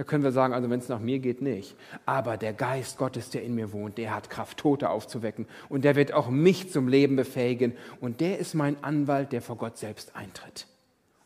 Da 0.00 0.04
können 0.04 0.24
wir 0.24 0.32
sagen, 0.32 0.54
also 0.54 0.70
wenn 0.70 0.80
es 0.80 0.88
nach 0.88 0.98
mir 0.98 1.18
geht, 1.18 1.42
nicht. 1.42 1.76
Aber 2.06 2.38
der 2.38 2.54
Geist 2.54 2.96
Gottes, 2.96 3.28
der 3.28 3.42
in 3.42 3.54
mir 3.54 3.70
wohnt, 3.70 3.98
der 3.98 4.14
hat 4.14 4.30
Kraft, 4.30 4.56
Tote 4.56 4.88
aufzuwecken 4.88 5.46
und 5.68 5.84
der 5.84 5.94
wird 5.94 6.14
auch 6.14 6.30
mich 6.30 6.72
zum 6.72 6.88
Leben 6.88 7.16
befähigen 7.16 7.76
und 8.00 8.22
der 8.22 8.38
ist 8.38 8.54
mein 8.54 8.82
Anwalt, 8.82 9.30
der 9.30 9.42
vor 9.42 9.56
Gott 9.56 9.76
selbst 9.76 10.16
eintritt. 10.16 10.66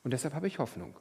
Und 0.03 0.13
deshalb 0.13 0.35
habe 0.35 0.49
ich 0.49 0.59
Hoffnung. 0.59 0.99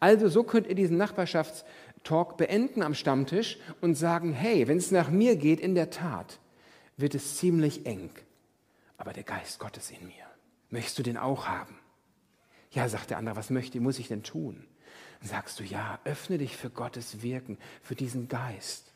Also 0.00 0.28
so 0.28 0.42
könnt 0.42 0.66
ihr 0.66 0.74
diesen 0.74 0.98
Nachbarschafts 0.98 1.64
Talk 2.04 2.36
beenden 2.36 2.82
am 2.82 2.92
Stammtisch 2.92 3.56
und 3.80 3.94
sagen, 3.94 4.34
hey, 4.34 4.68
wenn 4.68 4.76
es 4.76 4.90
nach 4.90 5.08
mir 5.08 5.36
geht, 5.36 5.60
in 5.60 5.74
der 5.74 5.88
Tat, 5.88 6.40
wird 6.98 7.14
es 7.14 7.38
ziemlich 7.38 7.86
eng. 7.86 8.10
Aber 8.98 9.14
der 9.14 9.24
Geist 9.24 9.60
Gottes 9.60 9.90
in 9.90 10.06
mir, 10.06 10.26
möchtest 10.68 10.98
du 10.98 11.02
den 11.02 11.16
auch 11.16 11.46
haben? 11.46 11.78
Ja, 12.72 12.86
sagt 12.90 13.08
der 13.08 13.16
andere, 13.16 13.36
was 13.36 13.48
möchte, 13.48 13.80
muss 13.80 13.98
ich 13.98 14.08
denn 14.08 14.22
tun? 14.22 14.66
Dann 15.20 15.28
sagst 15.28 15.58
du, 15.60 15.64
ja, 15.64 15.98
öffne 16.04 16.38
dich 16.38 16.56
für 16.56 16.70
Gottes 16.70 17.22
Wirken, 17.22 17.58
für 17.82 17.94
diesen 17.94 18.28
Geist. 18.28 18.92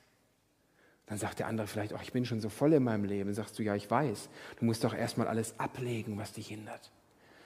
Dann 1.07 1.19
sagt 1.19 1.41
der 1.41 1.49
andere 1.49 1.67
vielleicht, 1.67 1.93
oh, 1.93 1.99
ich 2.03 2.13
bin 2.13 2.25
schon 2.25 2.41
so 2.41 2.49
voll 2.49 2.73
in 2.73 2.85
meinem 2.85 3.05
Leben. 3.05 3.27
Dann 3.27 3.35
sagst 3.35 3.59
du, 3.59 3.63
ja, 3.63 3.75
ich 3.75 3.91
weiß. 3.91 4.29
Du 4.59 4.65
musst 4.65 4.85
doch 4.85 4.95
erstmal 4.95 5.27
alles 5.27 5.59
ablegen, 5.59 6.19
was 6.19 6.33
dich 6.33 6.49
hindert, 6.49 6.93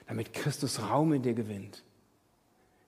damit 0.07 0.33
Christus 0.33 0.81
Raum 0.81 1.13
in 1.13 1.23
dir 1.23 1.33
gewinnt. 1.33 1.83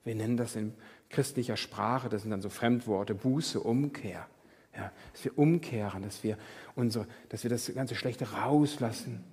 Wir 0.04 0.14
nennen 0.14 0.36
das 0.36 0.54
in 0.56 0.74
christlicher 1.10 1.56
Sprache, 1.56 2.08
das 2.08 2.22
sind 2.22 2.30
dann 2.30 2.42
so 2.42 2.48
Fremdworte, 2.48 3.14
Buße, 3.14 3.60
Umkehr. 3.60 4.26
Ja, 4.76 4.92
dass 5.12 5.24
wir 5.24 5.36
umkehren, 5.36 6.02
dass 6.02 6.22
wir, 6.22 6.38
unsere, 6.76 7.06
dass 7.30 7.42
wir 7.42 7.50
das 7.50 7.74
ganze 7.74 7.96
Schlechte 7.96 8.30
rauslassen, 8.32 9.24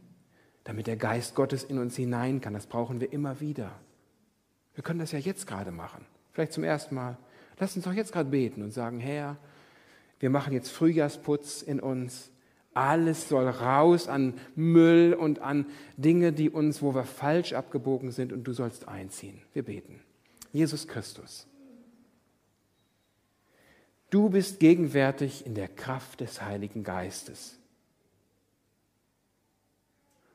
damit 0.64 0.88
der 0.88 0.98
Geist 0.98 1.36
Gottes 1.36 1.64
in 1.64 1.78
uns 1.78 1.96
hinein 1.96 2.42
kann. 2.42 2.54
Das 2.54 2.66
brauchen 2.66 3.00
wir 3.00 3.14
immer 3.14 3.40
wieder. 3.40 3.72
Wir 4.74 4.84
können 4.84 5.00
das 5.00 5.12
ja 5.12 5.20
jetzt 5.20 5.46
gerade 5.46 5.72
machen, 5.72 6.06
vielleicht 6.36 6.54
zum 6.54 6.66
ersten 6.66 6.94
Mal. 6.94 7.18
Lass 7.58 7.76
uns 7.76 7.86
doch 7.86 7.94
jetzt 7.94 8.12
gerade 8.12 8.30
beten 8.30 8.62
und 8.62 8.72
sagen, 8.72 9.00
Herr, 9.00 9.38
wir 10.20 10.30
machen 10.30 10.54
jetzt 10.54 10.70
Frühjahrsputz 10.70 11.62
in 11.62 11.80
uns. 11.80 12.30
Alles 12.74 13.30
soll 13.30 13.48
raus 13.48 14.10
an 14.10 14.34
Müll 14.56 15.16
und 15.18 15.40
an 15.40 15.66
Dinge, 15.96 16.34
die 16.34 16.50
uns, 16.50 16.82
wo 16.82 16.94
wir 16.94 17.06
falsch 17.06 17.54
abgebogen 17.54 18.12
sind, 18.12 18.34
und 18.34 18.44
du 18.44 18.52
sollst 18.52 18.90
einziehen. 18.90 19.42
Wir 19.54 19.64
beten. 19.64 20.02
Jesus 20.52 20.88
Christus. 20.88 21.48
Du 24.10 24.30
bist 24.30 24.60
gegenwärtig 24.60 25.46
in 25.46 25.56
der 25.56 25.70
Kraft 25.70 26.20
des 26.20 26.42
Heiligen 26.42 26.84
Geistes. 26.84 27.58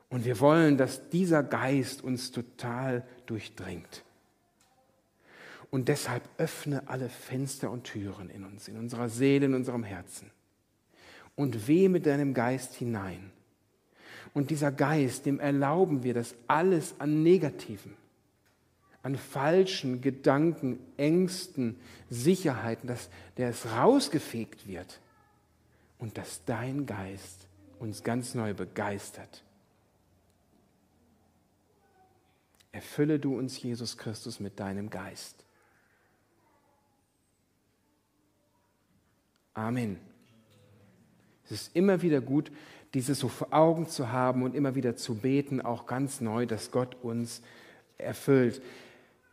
Und 0.08 0.24
wir 0.24 0.40
wollen, 0.40 0.78
dass 0.78 1.10
dieser 1.10 1.42
Geist 1.42 2.02
uns 2.02 2.32
total 2.32 3.06
durchdringt. 3.26 4.02
Und 5.70 5.88
deshalb 5.88 6.28
öffne 6.37 6.88
alle 6.88 7.09
Fenster 7.09 7.70
und 7.70 7.85
Türen 7.85 8.28
in 8.28 8.44
uns, 8.44 8.66
in 8.66 8.76
unserer 8.76 9.09
Seele, 9.09 9.46
in 9.46 9.54
unserem 9.54 9.85
Herzen. 9.85 10.30
Und 11.37 11.68
weh 11.68 11.88
mit 11.88 12.06
deinem 12.06 12.35
Geist 12.35 12.74
hinein. 12.74 13.30
Und 14.35 14.50
dieser 14.50 14.72
Geist, 14.72 15.26
dem 15.26 15.40
erlauben 15.40 16.02
wir, 16.02 16.14
dass 16.14 16.35
alles 16.48 16.94
an 16.98 17.22
Negativen, 17.22 17.96
an 19.02 19.16
falschen 19.16 20.00
Gedanken, 20.00 20.78
Ängsten, 20.96 21.76
Sicherheiten, 22.11 22.88
dass 22.88 23.09
der 23.37 23.50
es 23.50 23.66
rausgefegt 23.66 24.66
wird 24.66 25.00
und 25.98 26.18
dass 26.18 26.44
dein 26.44 26.87
Geist 26.87 27.46
uns 27.78 28.02
ganz 28.02 28.35
neu 28.35 28.54
begeistert. 28.54 29.42
Erfülle 32.72 33.18
du 33.18 33.37
uns, 33.37 33.61
Jesus 33.61 33.96
Christus, 33.96 34.38
mit 34.38 34.61
deinem 34.61 34.90
Geist. 34.90 35.44
Amen. 39.54 39.98
Es 41.44 41.52
ist 41.52 41.76
immer 41.76 42.02
wieder 42.02 42.20
gut, 42.20 42.50
dieses 42.94 43.18
so 43.18 43.28
vor 43.28 43.48
Augen 43.52 43.88
zu 43.88 44.10
haben 44.10 44.42
und 44.42 44.54
immer 44.54 44.74
wieder 44.74 44.96
zu 44.96 45.16
beten, 45.16 45.60
auch 45.60 45.86
ganz 45.86 46.20
neu, 46.20 46.46
dass 46.46 46.70
Gott 46.70 46.96
uns 47.02 47.42
erfüllt. 47.98 48.62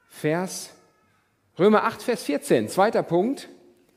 Vers 0.10 0.71
Römer 1.60 1.86
8, 1.86 2.03
Vers 2.03 2.23
14, 2.23 2.69
zweiter 2.69 3.01
Punkt. 3.01 3.49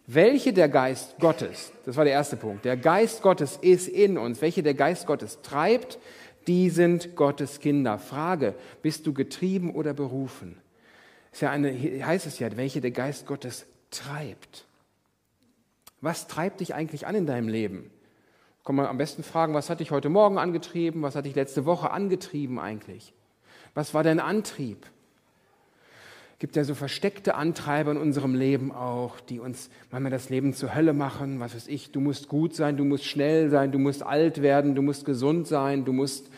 Welche 0.07 0.53
der 0.53 0.69
Geist 0.69 1.19
Gottes, 1.21 1.73
das 1.85 1.97
war 1.97 2.05
der 2.05 2.15
erste 2.15 2.37
Punkt, 2.37 2.65
der 2.65 2.77
Geist 2.77 3.23
Gottes 3.23 3.59
ist 3.61 3.87
in 3.87 4.19
uns, 4.19 4.41
welche 4.41 4.63
der 4.63 4.75
Geist 4.75 5.07
Gottes 5.07 5.41
treibt, 5.43 5.99
die 6.47 6.71
sind 6.71 7.15
Gottes 7.15 7.61
Kinder. 7.61 7.99
Frage, 7.99 8.55
bist 8.83 9.07
du 9.07 9.13
getrieben 9.13 9.73
oder 9.73 9.93
berufen? 9.93 10.57
Ist 11.33 11.43
ja 11.43 11.51
eine, 11.51 11.71
heißt 11.73 12.27
es 12.27 12.39
ja, 12.39 12.57
welche 12.57 12.81
der 12.81 12.91
Geist 12.91 13.27
Gottes 13.27 13.67
treibt. 13.91 14.67
Was 16.01 16.27
treibt 16.27 16.61
dich 16.61 16.75
eigentlich 16.75 17.07
an 17.07 17.15
in 17.15 17.27
deinem 17.27 17.49
Leben? 17.49 17.91
Kann 18.65 18.75
man 18.75 18.87
am 18.87 18.99
besten 18.99 19.23
fragen, 19.23 19.55
was 19.55 19.71
hat 19.71 19.81
dich 19.81 19.91
heute 19.91 20.09
Morgen 20.09 20.39
angetrieben? 20.39 21.03
Was 21.03 21.17
hat 21.17 21.25
dich 21.25 21.35
letzte 21.35 21.65
Woche 21.65 21.91
angetrieben 21.91 22.59
eigentlich? 22.59 23.13
Was 23.75 23.95
war 23.95 24.03
dein 24.03 24.21
Antrieb? 24.21 24.87
gibt 26.41 26.57
ja 26.57 26.65
so 26.65 26.75
versteckte 26.75 27.35
Antreiber 27.35 27.91
in 27.91 27.99
unserem 27.99 28.35
Leben 28.35 28.73
auch, 28.73 29.21
die 29.21 29.39
uns 29.39 29.69
manchmal 29.91 30.11
das 30.11 30.31
Leben 30.31 30.55
zur 30.55 30.75
Hölle 30.75 30.95
machen. 30.95 31.39
Was 31.39 31.55
weiß 31.55 31.69
ich, 31.69 31.93
du 31.93 32.01
musst 32.01 32.29
gut 32.29 32.55
sein, 32.55 32.79
du 32.79 32.85
musst 32.85 33.05
schnell 33.05 33.51
sein, 33.51 33.73
du 33.73 33.79
musst 33.79 34.03
alt 34.03 34.41
werden, 34.41 34.75
du 34.75 34.81
musst 34.81 35.05
gesund 35.05 35.47
sein, 35.47 35.85
du 35.85 35.93
musst, 35.93 36.31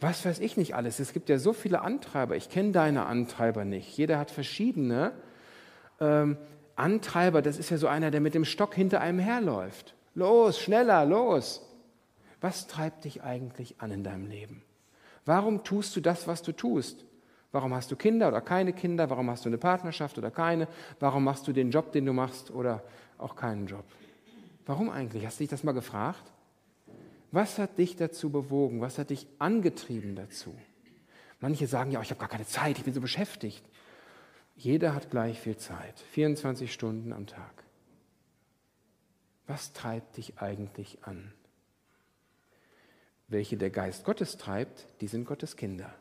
was 0.00 0.24
weiß 0.24 0.38
ich 0.38 0.56
nicht 0.56 0.76
alles. 0.76 1.00
Es 1.00 1.12
gibt 1.12 1.28
ja 1.28 1.38
so 1.38 1.52
viele 1.52 1.80
Antreiber. 1.80 2.36
Ich 2.36 2.48
kenne 2.48 2.70
deine 2.70 3.06
Antreiber 3.06 3.64
nicht. 3.64 3.96
Jeder 3.98 4.20
hat 4.20 4.30
verschiedene 4.30 5.10
ähm, 6.00 6.36
Antreiber. 6.80 7.42
Das 7.42 7.58
ist 7.58 7.70
ja 7.70 7.78
so 7.78 7.86
einer, 7.86 8.10
der 8.10 8.20
mit 8.20 8.34
dem 8.34 8.44
Stock 8.44 8.74
hinter 8.74 9.00
einem 9.00 9.18
herläuft. 9.18 9.94
Los, 10.14 10.58
schneller, 10.58 11.04
los. 11.04 11.62
Was 12.40 12.66
treibt 12.66 13.04
dich 13.04 13.22
eigentlich 13.22 13.80
an 13.80 13.90
in 13.92 14.02
deinem 14.02 14.26
Leben? 14.26 14.62
Warum 15.26 15.62
tust 15.62 15.94
du 15.94 16.00
das, 16.00 16.26
was 16.26 16.42
du 16.42 16.52
tust? 16.52 17.04
Warum 17.52 17.74
hast 17.74 17.90
du 17.90 17.96
Kinder 17.96 18.28
oder 18.28 18.40
keine 18.40 18.72
Kinder? 18.72 19.10
Warum 19.10 19.28
hast 19.30 19.44
du 19.44 19.48
eine 19.48 19.58
Partnerschaft 19.58 20.18
oder 20.18 20.30
keine? 20.30 20.68
Warum 20.98 21.24
machst 21.24 21.46
du 21.46 21.52
den 21.52 21.70
Job, 21.70 21.92
den 21.92 22.06
du 22.06 22.12
machst 22.12 22.50
oder 22.50 22.82
auch 23.18 23.36
keinen 23.36 23.66
Job? 23.66 23.84
Warum 24.66 24.88
eigentlich? 24.88 25.26
Hast 25.26 25.38
du 25.38 25.44
dich 25.44 25.50
das 25.50 25.64
mal 25.64 25.72
gefragt? 25.72 26.32
Was 27.32 27.58
hat 27.58 27.78
dich 27.78 27.96
dazu 27.96 28.30
bewogen? 28.30 28.80
Was 28.80 28.98
hat 28.98 29.10
dich 29.10 29.26
angetrieben 29.38 30.16
dazu? 30.16 30.54
Manche 31.40 31.66
sagen 31.66 31.90
ja, 31.90 32.00
ich 32.02 32.10
habe 32.10 32.20
gar 32.20 32.28
keine 32.28 32.46
Zeit, 32.46 32.78
ich 32.78 32.84
bin 32.84 32.94
so 32.94 33.00
beschäftigt. 33.00 33.62
Jeder 34.60 34.94
hat 34.94 35.10
gleich 35.10 35.40
viel 35.40 35.56
Zeit, 35.56 35.98
24 36.12 36.70
Stunden 36.70 37.14
am 37.14 37.26
Tag. 37.26 37.64
Was 39.46 39.72
treibt 39.72 40.18
dich 40.18 40.38
eigentlich 40.38 41.02
an? 41.02 41.32
Welche 43.26 43.56
der 43.56 43.70
Geist 43.70 44.04
Gottes 44.04 44.36
treibt, 44.36 44.86
die 45.00 45.06
sind 45.06 45.24
Gottes 45.24 45.56
Kinder. 45.56 45.94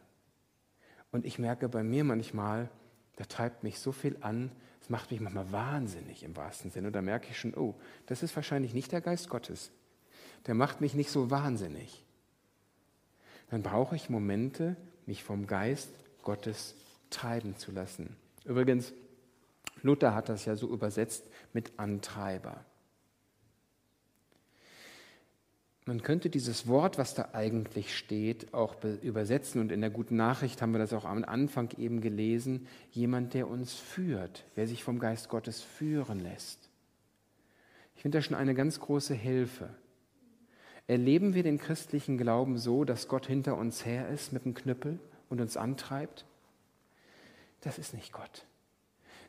Und 1.10 1.26
ich 1.26 1.40
merke 1.40 1.70
bei 1.70 1.84
mir 1.84 2.04
manchmal, 2.04 2.70
da 3.16 3.24
treibt 3.24 3.64
mich 3.64 3.80
so 3.80 3.94
viel 3.94 4.18
an, 4.20 4.52
es 4.82 4.90
macht 4.90 5.10
mich 5.12 5.22
manchmal 5.22 5.50
wahnsinnig 5.54 6.24
im 6.24 6.36
wahrsten 6.36 6.70
Sinne. 6.70 6.88
Und 6.88 6.94
da 6.98 7.02
merke 7.02 7.30
ich 7.30 7.40
schon, 7.40 7.54
oh, 7.54 7.76
das 8.08 8.24
ist 8.24 8.36
wahrscheinlich 8.36 8.74
nicht 8.74 8.92
der 8.92 9.00
Geist 9.00 9.30
Gottes. 9.30 9.72
Der 10.48 10.54
macht 10.54 10.82
mich 10.82 10.96
nicht 10.96 11.12
so 11.12 11.32
wahnsinnig. 11.32 12.04
Dann 13.52 13.64
brauche 13.64 13.96
ich 13.96 14.10
Momente, 14.10 14.76
mich 15.06 15.24
vom 15.24 15.48
Geist 15.48 15.92
Gottes 16.24 16.76
treiben 17.10 17.56
zu 17.56 17.72
lassen. 17.72 18.18
Übrigens, 18.50 18.94
Luther 19.84 20.16
hat 20.16 20.28
das 20.28 20.46
ja 20.46 20.56
so 20.56 20.68
übersetzt 20.68 21.24
mit 21.54 21.78
Antreiber. 21.78 22.66
Man 25.86 26.02
könnte 26.02 26.32
dieses 26.32 26.68
Wort, 26.68 26.98
was 26.98 27.14
da 27.14 27.30
eigentlich 27.34 27.96
steht, 27.96 28.54
auch 28.54 28.76
übersetzen. 29.04 29.62
Und 29.62 29.72
in 29.72 29.82
der 29.82 29.92
guten 29.92 30.16
Nachricht 30.16 30.64
haben 30.64 30.72
wir 30.72 30.80
das 30.80 30.94
auch 30.94 31.06
am 31.06 31.24
Anfang 31.24 31.70
eben 31.78 32.02
gelesen. 32.02 32.68
Jemand, 32.92 33.36
der 33.36 33.48
uns 33.48 33.76
führt, 33.76 34.46
wer 34.56 34.68
sich 34.68 34.84
vom 34.84 34.98
Geist 34.98 35.30
Gottes 35.30 35.62
führen 35.62 36.20
lässt. 36.20 36.70
Ich 37.96 38.02
finde 38.02 38.18
das 38.18 38.26
schon 38.26 38.36
eine 38.36 38.56
ganz 38.56 38.80
große 38.80 39.14
Hilfe. 39.14 39.70
Erleben 40.88 41.36
wir 41.36 41.44
den 41.44 41.60
christlichen 41.60 42.18
Glauben 42.18 42.58
so, 42.58 42.84
dass 42.84 43.08
Gott 43.08 43.28
hinter 43.28 43.58
uns 43.58 43.86
her 43.86 44.10
ist 44.10 44.34
mit 44.34 44.46
dem 44.46 44.56
Knüppel 44.56 45.00
und 45.30 45.40
uns 45.40 45.56
antreibt? 45.56 46.26
Das 47.62 47.78
ist 47.78 47.94
nicht 47.94 48.12
Gott. 48.14 48.46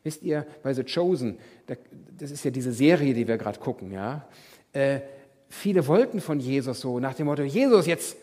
Wisst 0.03 0.23
ihr, 0.23 0.47
bei 0.63 0.73
The 0.73 0.85
Chosen, 0.85 1.39
das 1.67 2.31
ist 2.31 2.45
ja 2.45 2.51
diese 2.51 2.73
Serie, 2.73 3.13
die 3.13 3.29
wir 3.29 3.37
gerade 3.37 3.61
gucken, 3.61 3.93
ja, 3.93 4.27
äh, 4.73 5.01
viele 5.49 5.87
wollten 5.87 6.21
von 6.21 6.41
Jesus 6.41 6.81
so 6.81 7.01
nach 7.01 7.15
dem 7.15 7.27
Motto, 7.27 7.43
Jesus, 7.43 7.87
jetzt 7.87 8.17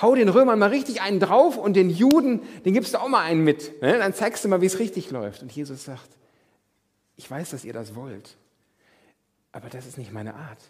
hau 0.00 0.14
den 0.14 0.28
Römern 0.28 0.58
mal 0.58 0.68
richtig 0.68 1.00
einen 1.00 1.18
drauf 1.18 1.56
und 1.56 1.74
den 1.74 1.90
Juden, 1.90 2.42
den 2.64 2.74
gibst 2.74 2.94
du 2.94 2.98
auch 2.98 3.08
mal 3.08 3.22
einen 3.22 3.42
mit. 3.42 3.82
Ne? 3.82 3.98
Dann 3.98 4.14
zeigst 4.14 4.44
du 4.44 4.48
mal, 4.48 4.60
wie 4.60 4.66
es 4.66 4.78
richtig 4.78 5.10
läuft. 5.10 5.42
Und 5.42 5.50
Jesus 5.50 5.84
sagt, 5.84 6.08
ich 7.16 7.28
weiß, 7.28 7.50
dass 7.50 7.64
ihr 7.64 7.72
das 7.72 7.96
wollt, 7.96 8.36
aber 9.50 9.68
das 9.68 9.86
ist 9.86 9.98
nicht 9.98 10.12
meine 10.12 10.34
Art. 10.34 10.62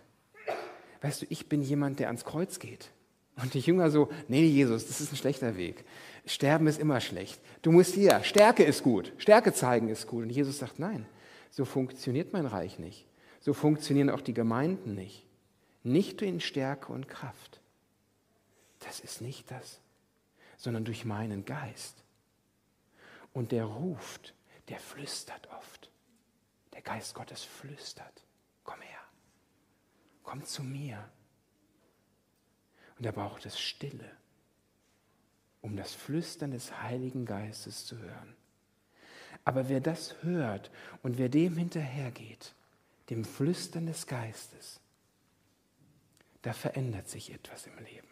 Weißt 1.02 1.22
du, 1.22 1.26
ich 1.28 1.48
bin 1.48 1.62
jemand, 1.62 2.00
der 2.00 2.06
ans 2.06 2.24
Kreuz 2.24 2.58
geht. 2.58 2.90
Und 3.40 3.54
die 3.54 3.60
Jünger 3.60 3.90
so, 3.90 4.08
nee, 4.26 4.44
Jesus, 4.44 4.86
das 4.86 5.00
ist 5.00 5.12
ein 5.12 5.16
schlechter 5.16 5.56
Weg. 5.56 5.84
Sterben 6.26 6.66
ist 6.66 6.80
immer 6.80 7.00
schlecht. 7.00 7.40
Du 7.62 7.72
musst 7.72 7.94
hier, 7.94 8.22
Stärke 8.24 8.64
ist 8.64 8.82
gut, 8.82 9.12
Stärke 9.18 9.52
zeigen 9.52 9.88
ist 9.88 10.06
gut. 10.06 10.24
Und 10.24 10.30
Jesus 10.30 10.58
sagt, 10.58 10.78
nein, 10.78 11.06
so 11.50 11.64
funktioniert 11.64 12.32
mein 12.32 12.46
Reich 12.46 12.78
nicht. 12.78 13.06
So 13.40 13.54
funktionieren 13.54 14.10
auch 14.10 14.20
die 14.20 14.34
Gemeinden 14.34 14.94
nicht. 14.94 15.24
Nicht 15.84 16.20
in 16.22 16.40
Stärke 16.40 16.92
und 16.92 17.08
Kraft. 17.08 17.60
Das 18.80 19.00
ist 19.00 19.20
nicht 19.20 19.50
das, 19.50 19.80
sondern 20.56 20.84
durch 20.84 21.04
meinen 21.04 21.44
Geist. 21.44 22.02
Und 23.32 23.52
der 23.52 23.64
ruft, 23.64 24.34
der 24.68 24.78
flüstert 24.78 25.48
oft. 25.56 25.90
Der 26.74 26.82
Geist 26.82 27.14
Gottes 27.14 27.42
flüstert. 27.42 28.24
Komm 28.64 28.80
her. 28.80 29.00
Komm 30.24 30.44
zu 30.44 30.62
mir. 30.62 31.08
Und 32.98 33.06
er 33.06 33.12
braucht 33.12 33.46
es 33.46 33.58
Stille, 33.58 34.10
um 35.60 35.76
das 35.76 35.94
Flüstern 35.94 36.50
des 36.50 36.82
Heiligen 36.82 37.24
Geistes 37.24 37.86
zu 37.86 37.98
hören. 37.98 38.34
Aber 39.44 39.68
wer 39.68 39.80
das 39.80 40.16
hört 40.22 40.70
und 41.02 41.16
wer 41.18 41.28
dem 41.28 41.56
hinterhergeht, 41.56 42.54
dem 43.10 43.24
Flüstern 43.24 43.86
des 43.86 44.06
Geistes, 44.06 44.80
da 46.42 46.52
verändert 46.52 47.08
sich 47.08 47.32
etwas 47.32 47.66
im 47.66 47.76
Leben. 47.78 48.08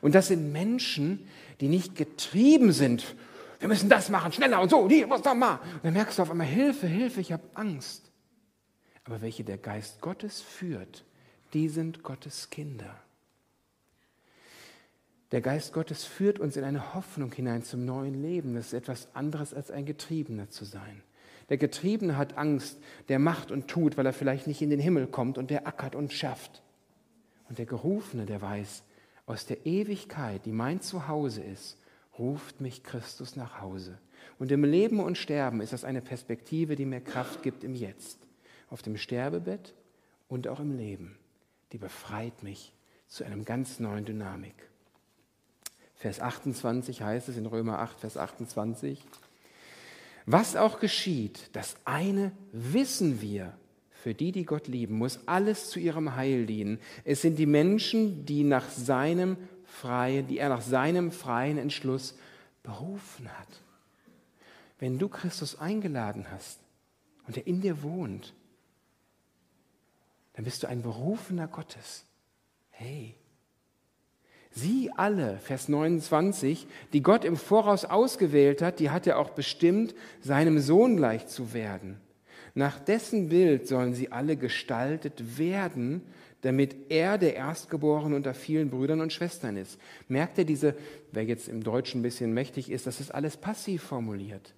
Und 0.00 0.14
das 0.14 0.28
sind 0.28 0.52
Menschen, 0.52 1.28
die 1.60 1.68
nicht 1.68 1.96
getrieben 1.96 2.72
sind. 2.72 3.16
Wir 3.58 3.68
müssen 3.68 3.88
das 3.88 4.08
machen, 4.08 4.32
schneller 4.32 4.60
und 4.60 4.70
so, 4.70 4.86
die, 4.88 5.08
was 5.08 5.22
da 5.22 5.34
mal. 5.34 5.56
Und 5.56 5.84
dann 5.84 5.94
merkst 5.94 6.18
du 6.18 6.22
auf 6.22 6.30
einmal, 6.30 6.46
Hilfe, 6.46 6.86
Hilfe, 6.86 7.20
ich 7.20 7.32
habe 7.32 7.42
Angst. 7.54 8.10
Aber 9.04 9.20
welche 9.20 9.44
der 9.44 9.58
Geist 9.58 10.00
Gottes 10.00 10.40
führt, 10.40 11.04
die 11.52 11.68
sind 11.68 12.02
Gottes 12.02 12.50
Kinder. 12.50 13.02
Der 15.32 15.40
Geist 15.40 15.72
Gottes 15.72 16.04
führt 16.04 16.38
uns 16.38 16.58
in 16.58 16.64
eine 16.64 16.94
Hoffnung 16.94 17.32
hinein 17.32 17.62
zum 17.62 17.86
neuen 17.86 18.20
Leben. 18.20 18.54
Das 18.54 18.66
ist 18.66 18.74
etwas 18.74 19.08
anderes 19.14 19.54
als 19.54 19.70
ein 19.70 19.86
Getriebener 19.86 20.50
zu 20.50 20.66
sein. 20.66 21.02
Der 21.48 21.56
Getriebene 21.56 22.18
hat 22.18 22.36
Angst, 22.36 22.78
der 23.08 23.18
macht 23.18 23.50
und 23.50 23.66
tut, 23.66 23.96
weil 23.96 24.04
er 24.04 24.12
vielleicht 24.12 24.46
nicht 24.46 24.60
in 24.60 24.68
den 24.68 24.78
Himmel 24.78 25.06
kommt 25.06 25.38
und 25.38 25.50
der 25.50 25.66
ackert 25.66 25.94
und 25.94 26.12
schafft. 26.12 26.62
Und 27.48 27.58
der 27.58 27.66
Gerufene, 27.66 28.26
der 28.26 28.42
weiß, 28.42 28.82
aus 29.24 29.46
der 29.46 29.64
Ewigkeit, 29.64 30.44
die 30.44 30.52
mein 30.52 30.82
Zuhause 30.82 31.42
ist, 31.42 31.78
ruft 32.18 32.60
mich 32.60 32.82
Christus 32.82 33.34
nach 33.34 33.60
Hause. 33.60 33.98
Und 34.38 34.52
im 34.52 34.64
Leben 34.64 35.00
und 35.00 35.16
Sterben 35.16 35.62
ist 35.62 35.72
das 35.72 35.84
eine 35.84 36.02
Perspektive, 36.02 36.76
die 36.76 36.84
mir 36.84 37.00
Kraft 37.00 37.42
gibt 37.42 37.64
im 37.64 37.74
Jetzt, 37.74 38.18
auf 38.68 38.82
dem 38.82 38.98
Sterbebett 38.98 39.74
und 40.28 40.46
auch 40.46 40.60
im 40.60 40.76
Leben. 40.76 41.18
Die 41.72 41.78
befreit 41.78 42.42
mich 42.42 42.74
zu 43.08 43.24
einem 43.24 43.46
ganz 43.46 43.80
neuen 43.80 44.04
Dynamik. 44.04 44.71
Vers 46.02 46.18
28 46.18 47.00
heißt 47.00 47.28
es 47.28 47.36
in 47.36 47.46
Römer 47.46 47.78
8, 47.78 48.00
Vers 48.00 48.16
28. 48.16 49.00
Was 50.26 50.56
auch 50.56 50.80
geschieht, 50.80 51.48
das 51.52 51.76
eine 51.84 52.32
wissen 52.50 53.20
wir, 53.20 53.52
für 53.92 54.12
die, 54.12 54.32
die 54.32 54.44
Gott 54.44 54.66
lieben, 54.66 54.98
muss 54.98 55.20
alles 55.26 55.70
zu 55.70 55.78
ihrem 55.78 56.16
Heil 56.16 56.46
dienen. 56.46 56.80
Es 57.04 57.22
sind 57.22 57.38
die 57.38 57.46
Menschen, 57.46 58.26
die 58.26 58.42
nach 58.42 58.68
seinem 58.68 59.36
freien, 59.64 60.26
die 60.26 60.38
er 60.38 60.48
nach 60.48 60.60
seinem 60.60 61.12
freien 61.12 61.56
Entschluss 61.56 62.18
berufen 62.64 63.28
hat. 63.38 63.60
Wenn 64.80 64.98
du 64.98 65.08
Christus 65.08 65.60
eingeladen 65.60 66.26
hast 66.32 66.58
und 67.28 67.36
er 67.36 67.46
in 67.46 67.60
dir 67.60 67.80
wohnt, 67.84 68.34
dann 70.32 70.44
bist 70.44 70.64
du 70.64 70.66
ein 70.66 70.82
Berufener 70.82 71.46
Gottes. 71.46 72.04
Hey, 72.70 73.14
Sie 74.54 74.90
alle, 74.94 75.38
Vers 75.38 75.68
29, 75.68 76.66
die 76.92 77.02
Gott 77.02 77.24
im 77.24 77.36
Voraus 77.36 77.84
ausgewählt 77.84 78.60
hat, 78.60 78.80
die 78.80 78.90
hat 78.90 79.06
er 79.06 79.18
auch 79.18 79.30
bestimmt, 79.30 79.94
seinem 80.20 80.58
Sohn 80.58 80.96
gleich 80.96 81.26
zu 81.26 81.54
werden. 81.54 81.96
Nach 82.54 82.78
dessen 82.78 83.30
Bild 83.30 83.66
sollen 83.66 83.94
sie 83.94 84.12
alle 84.12 84.36
gestaltet 84.36 85.38
werden, 85.38 86.02
damit 86.42 86.90
er 86.90 87.16
der 87.16 87.34
Erstgeborene 87.34 88.14
unter 88.14 88.34
vielen 88.34 88.68
Brüdern 88.68 89.00
und 89.00 89.12
Schwestern 89.12 89.56
ist. 89.56 89.78
Merkt 90.08 90.36
ihr 90.36 90.44
diese, 90.44 90.74
wer 91.12 91.24
jetzt 91.24 91.48
im 91.48 91.62
Deutschen 91.62 92.00
ein 92.00 92.02
bisschen 92.02 92.34
mächtig 92.34 92.70
ist, 92.70 92.86
das 92.86 93.00
ist 93.00 93.14
alles 93.14 93.38
passiv 93.38 93.82
formuliert. 93.82 94.54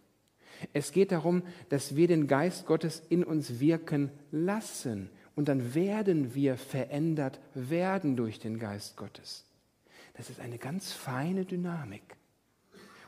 Es 0.73 0.93
geht 0.93 1.13
darum, 1.13 1.43
dass 1.69 1.95
wir 1.95 2.09
den 2.09 2.27
Geist 2.27 2.67
Gottes 2.67 3.03
in 3.11 3.23
uns 3.23 3.61
wirken 3.61 4.11
lassen 4.33 5.11
und 5.37 5.49
dann 5.49 5.75
werden 5.75 6.35
wir 6.35 6.57
verändert 6.57 7.39
werden 7.55 8.17
durch 8.17 8.41
den 8.41 8.59
Geist 8.59 8.97
Gottes. 8.97 9.45
Das 10.15 10.31
ist 10.31 10.41
eine 10.41 10.59
ganz 10.59 10.93
feine 10.93 11.45
Dynamik. 11.45 12.17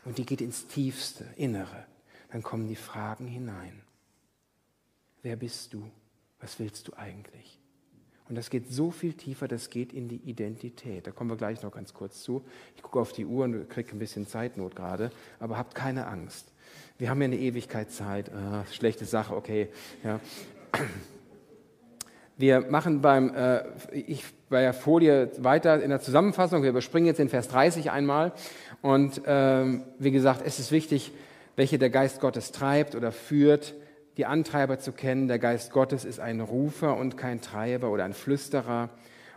Und 0.04 0.18
die 0.18 0.26
geht 0.26 0.40
ins 0.40 0.66
tiefste 0.66 1.24
Innere. 1.36 1.86
Dann 2.30 2.42
kommen 2.42 2.68
die 2.68 2.76
Fragen 2.76 3.26
hinein. 3.26 3.82
Wer 5.22 5.36
bist 5.36 5.72
du? 5.72 5.90
Was 6.40 6.58
willst 6.58 6.86
du 6.88 6.94
eigentlich? 6.94 7.58
Und 8.28 8.34
das 8.34 8.50
geht 8.50 8.72
so 8.72 8.90
viel 8.90 9.14
tiefer, 9.14 9.46
das 9.46 9.70
geht 9.70 9.92
in 9.92 10.08
die 10.08 10.16
Identität. 10.16 11.06
Da 11.06 11.12
kommen 11.12 11.30
wir 11.30 11.36
gleich 11.36 11.62
noch 11.62 11.72
ganz 11.72 11.94
kurz 11.94 12.22
zu. 12.22 12.44
Ich 12.74 12.82
gucke 12.82 13.00
auf 13.00 13.12
die 13.12 13.24
Uhr 13.24 13.44
und 13.44 13.70
kriege 13.70 13.92
ein 13.92 14.00
bisschen 14.00 14.26
Zeitnot 14.26 14.74
gerade, 14.74 15.10
aber 15.38 15.56
habt 15.56 15.74
keine 15.74 16.06
Angst. 16.06 16.52
Wir 16.98 17.08
haben 17.08 17.20
ja 17.20 17.26
eine 17.26 17.38
Ewigkeit 17.38 17.92
Zeit. 17.92 18.32
Ah, 18.32 18.64
schlechte 18.72 19.04
Sache, 19.04 19.34
okay. 19.34 19.68
Ja. 20.02 20.20
Wir 22.36 22.60
machen 22.68 23.00
beim, 23.00 23.32
äh, 23.34 23.64
ich, 23.92 24.24
bei 24.48 24.60
der 24.60 24.74
Folie 24.74 25.30
weiter 25.38 25.82
in 25.82 25.90
der 25.90 26.00
Zusammenfassung. 26.00 26.62
Wir 26.62 26.70
überspringen 26.70 27.06
jetzt 27.06 27.18
den 27.18 27.28
Vers 27.28 27.48
30 27.48 27.90
einmal. 27.90 28.32
Und 28.82 29.22
ähm, 29.26 29.82
wie 29.98 30.10
gesagt, 30.10 30.42
es 30.44 30.58
ist 30.60 30.70
wichtig, 30.70 31.12
welche 31.56 31.78
der 31.78 31.90
Geist 31.90 32.20
Gottes 32.20 32.52
treibt 32.52 32.94
oder 32.94 33.12
führt, 33.12 33.74
die 34.16 34.26
Antreiber 34.26 34.78
zu 34.78 34.92
kennen. 34.92 35.28
Der 35.28 35.38
Geist 35.38 35.72
Gottes 35.72 36.04
ist 36.04 36.20
ein 36.20 36.40
Rufer 36.40 36.96
und 36.96 37.16
kein 37.16 37.40
Treiber 37.40 37.90
oder 37.90 38.04
ein 38.04 38.14
Flüsterer. 38.14 38.90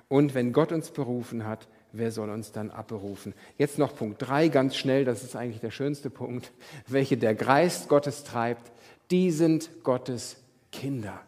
Und 0.07 0.35
wenn 0.35 0.53
Gott 0.53 0.71
uns 0.71 0.91
berufen 0.91 1.45
hat, 1.45 1.67
wer 1.91 2.11
soll 2.11 2.29
uns 2.29 2.51
dann 2.51 2.71
abberufen? 2.71 3.33
Jetzt 3.57 3.79
noch 3.79 3.95
Punkt 3.95 4.21
3, 4.21 4.49
ganz 4.49 4.75
schnell, 4.75 5.05
das 5.05 5.23
ist 5.23 5.35
eigentlich 5.35 5.61
der 5.61 5.71
schönste 5.71 6.09
Punkt. 6.09 6.51
Welche 6.87 7.17
der 7.17 7.35
Geist 7.35 7.89
Gottes 7.89 8.23
treibt, 8.23 8.71
die 9.11 9.31
sind 9.31 9.69
Gottes 9.83 10.37
Kinder. 10.71 11.21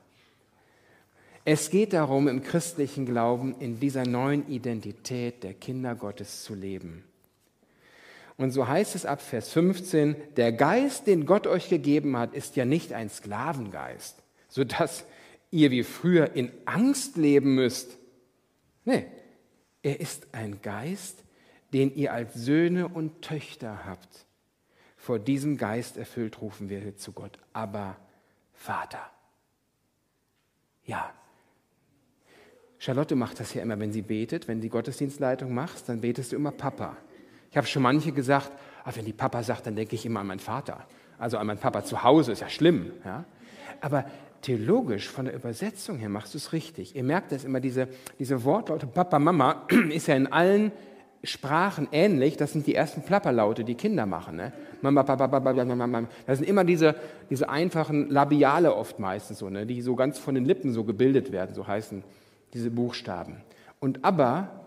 Es 1.44 1.72
geht 1.72 1.94
darum, 1.94 2.28
im 2.28 2.44
christlichen 2.44 3.06
Glauben 3.06 3.56
in 3.60 3.80
dieser 3.80 4.06
neuen 4.06 4.48
Identität 4.48 5.44
der 5.44 5.56
Kinder 5.56 5.96
Gottes 5.96 6.44
zu 6.44 6.54
leben. 6.54 7.04
Und 8.38 8.52
so 8.52 8.68
heißt 8.68 8.96
es 8.96 9.06
ab 9.06 9.22
Vers 9.22 9.52
15, 9.52 10.16
der 10.36 10.52
Geist, 10.52 11.08
den 11.08 11.26
Gott 11.26 11.48
euch 11.48 11.70
gegeben 11.70 12.18
hat, 12.18 12.34
ist 12.34 12.56
ja 12.56 12.66
nicht 12.66 12.94
ein 12.94 13.10
Sklavengeist, 13.10 14.22
sodass 14.50 15.06
ihr 15.50 15.72
wie 15.72 15.84
früher 15.84 16.36
in 16.36 16.52
Angst 16.66 17.18
leben 17.18 17.56
müsst. 17.56 17.98
Nee, 18.86 19.06
er 19.84 20.00
ist 20.00 20.28
ein 20.34 20.62
Geist, 20.62 21.24
den 21.74 21.96
ihr 21.96 22.14
als 22.14 22.34
Söhne 22.34 22.88
und 22.88 23.22
Töchter 23.22 23.86
habt. 23.86 24.26
Vor 24.96 25.18
diesem 25.18 25.58
Geist 25.58 25.98
erfüllt 25.98 26.42
rufen 26.42 26.70
wir 26.70 26.96
zu 26.98 27.12
Gott, 27.12 27.40
aber 27.54 27.98
Vater. 28.54 29.10
Ja, 30.86 31.14
Charlotte 32.82 33.16
macht 33.16 33.40
das 33.40 33.54
ja 33.54 33.62
immer, 33.62 33.80
wenn 33.80 33.92
sie 33.92 34.02
betet. 34.02 34.48
Wenn 34.48 34.60
die 34.60 34.70
Gottesdienstleitung 34.70 35.54
machst, 35.54 35.88
dann 35.88 36.02
betest 36.02 36.32
du 36.32 36.36
immer 36.36 36.50
Papa. 36.50 36.98
Ich 37.52 37.58
habe 37.58 37.68
schon 37.68 37.84
manche 37.84 38.12
gesagt, 38.12 38.52
ach, 38.84 38.98
wenn 38.98 39.06
die 39.06 39.14
Papa 39.14 39.44
sagt, 39.44 39.68
dann 39.68 39.76
denke 39.76 39.94
ich 39.94 40.04
immer 40.04 40.22
an 40.22 40.26
meinen 40.26 40.40
Vater. 40.40 40.88
Also 41.20 41.38
an 41.38 41.46
meinen 41.46 41.60
Papa 41.60 41.84
zu 41.84 42.04
Hause, 42.04 42.32
ist 42.32 42.42
ja 42.42 42.50
schlimm. 42.50 42.92
Ja? 43.06 43.26
Aber 43.82 44.06
theologisch, 44.42 45.08
von 45.08 45.26
der 45.26 45.36
Übersetzung 45.36 46.00
her, 46.00 46.10
machst 46.10 46.34
du 46.34 46.40
es 46.40 46.54
richtig. 46.54 46.96
Ihr 46.96 47.04
merkt 47.04 47.32
das 47.32 47.44
immer, 47.44 47.60
diese, 47.60 47.88
diese 48.18 48.44
Wortlaute 48.44 48.88
Papa, 48.88 49.20
Mama 49.20 49.68
ist 49.92 50.08
ja 50.08 50.16
in 50.16 50.34
allen 50.34 50.72
Sprachen 51.24 51.88
ähnlich. 51.92 52.36
Das 52.36 52.52
sind 52.52 52.66
die 52.66 52.74
ersten 52.74 53.04
Plapperlaute, 53.04 53.64
die 53.64 53.76
Kinder 53.76 54.08
machen. 54.08 54.38
Ne? 54.38 54.54
Mama, 54.82 55.04
Papa, 55.04 55.28
Papa, 55.28 55.54
Mama, 55.54 55.76
Mama. 55.76 56.08
Das 56.26 56.40
sind 56.40 56.50
immer 56.50 56.64
diese, 56.64 56.96
diese 57.30 57.48
einfachen 57.48 58.10
Labiale 58.10 58.76
oft 58.76 58.98
meistens 58.98 59.38
so, 59.38 59.52
ne? 59.52 59.68
die 59.68 59.84
so 59.84 59.96
ganz 59.96 60.18
von 60.18 60.34
den 60.34 60.46
Lippen 60.46 60.74
so 60.74 60.84
gebildet 60.84 61.32
werden, 61.32 61.54
so 61.54 61.68
heißen 61.68 62.04
diese 62.54 62.72
Buchstaben. 62.72 63.42
Und 63.80 64.04
aber 64.04 64.66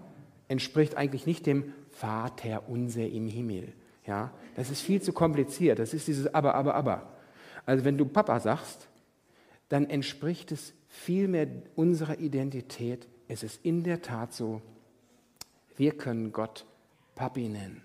entspricht 0.48 0.96
eigentlich 0.96 1.26
nicht 1.26 1.46
dem 1.46 1.72
Vater 1.90 2.68
unser 2.68 3.06
im 3.06 3.26
Himmel. 3.26 3.72
Ja, 4.06 4.32
das 4.56 4.70
ist 4.70 4.82
viel 4.82 5.00
zu 5.00 5.12
kompliziert. 5.12 5.78
Das 5.78 5.94
ist 5.94 6.08
dieses 6.08 6.34
Aber, 6.34 6.54
Aber, 6.54 6.74
Aber. 6.74 7.12
Also 7.66 7.84
wenn 7.84 7.96
du 7.96 8.04
Papa 8.04 8.38
sagst, 8.40 8.88
dann 9.68 9.88
entspricht 9.88 10.52
es 10.52 10.74
vielmehr 10.88 11.48
unserer 11.74 12.18
Identität. 12.18 13.08
Es 13.28 13.42
ist 13.42 13.64
in 13.64 13.82
der 13.82 14.02
Tat 14.02 14.32
so, 14.34 14.60
wir 15.76 15.92
können 15.92 16.32
Gott 16.32 16.66
Papi 17.14 17.48
nennen. 17.48 17.82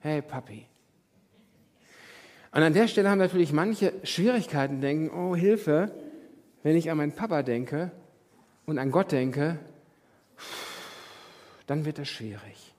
Hey 0.00 0.20
Papi. 0.20 0.66
Und 2.52 2.62
an 2.62 2.72
der 2.72 2.88
Stelle 2.88 3.10
haben 3.10 3.18
natürlich 3.18 3.52
manche 3.52 3.92
Schwierigkeiten, 4.02 4.80
denken, 4.80 5.10
oh 5.10 5.34
Hilfe, 5.34 5.92
wenn 6.62 6.76
ich 6.76 6.90
an 6.90 6.98
meinen 6.98 7.12
Papa 7.12 7.42
denke 7.42 7.90
und 8.66 8.78
an 8.78 8.90
Gott 8.90 9.12
denke, 9.12 9.58
dann 11.66 11.84
wird 11.84 11.98
das 11.98 12.08
schwierig. 12.08 12.74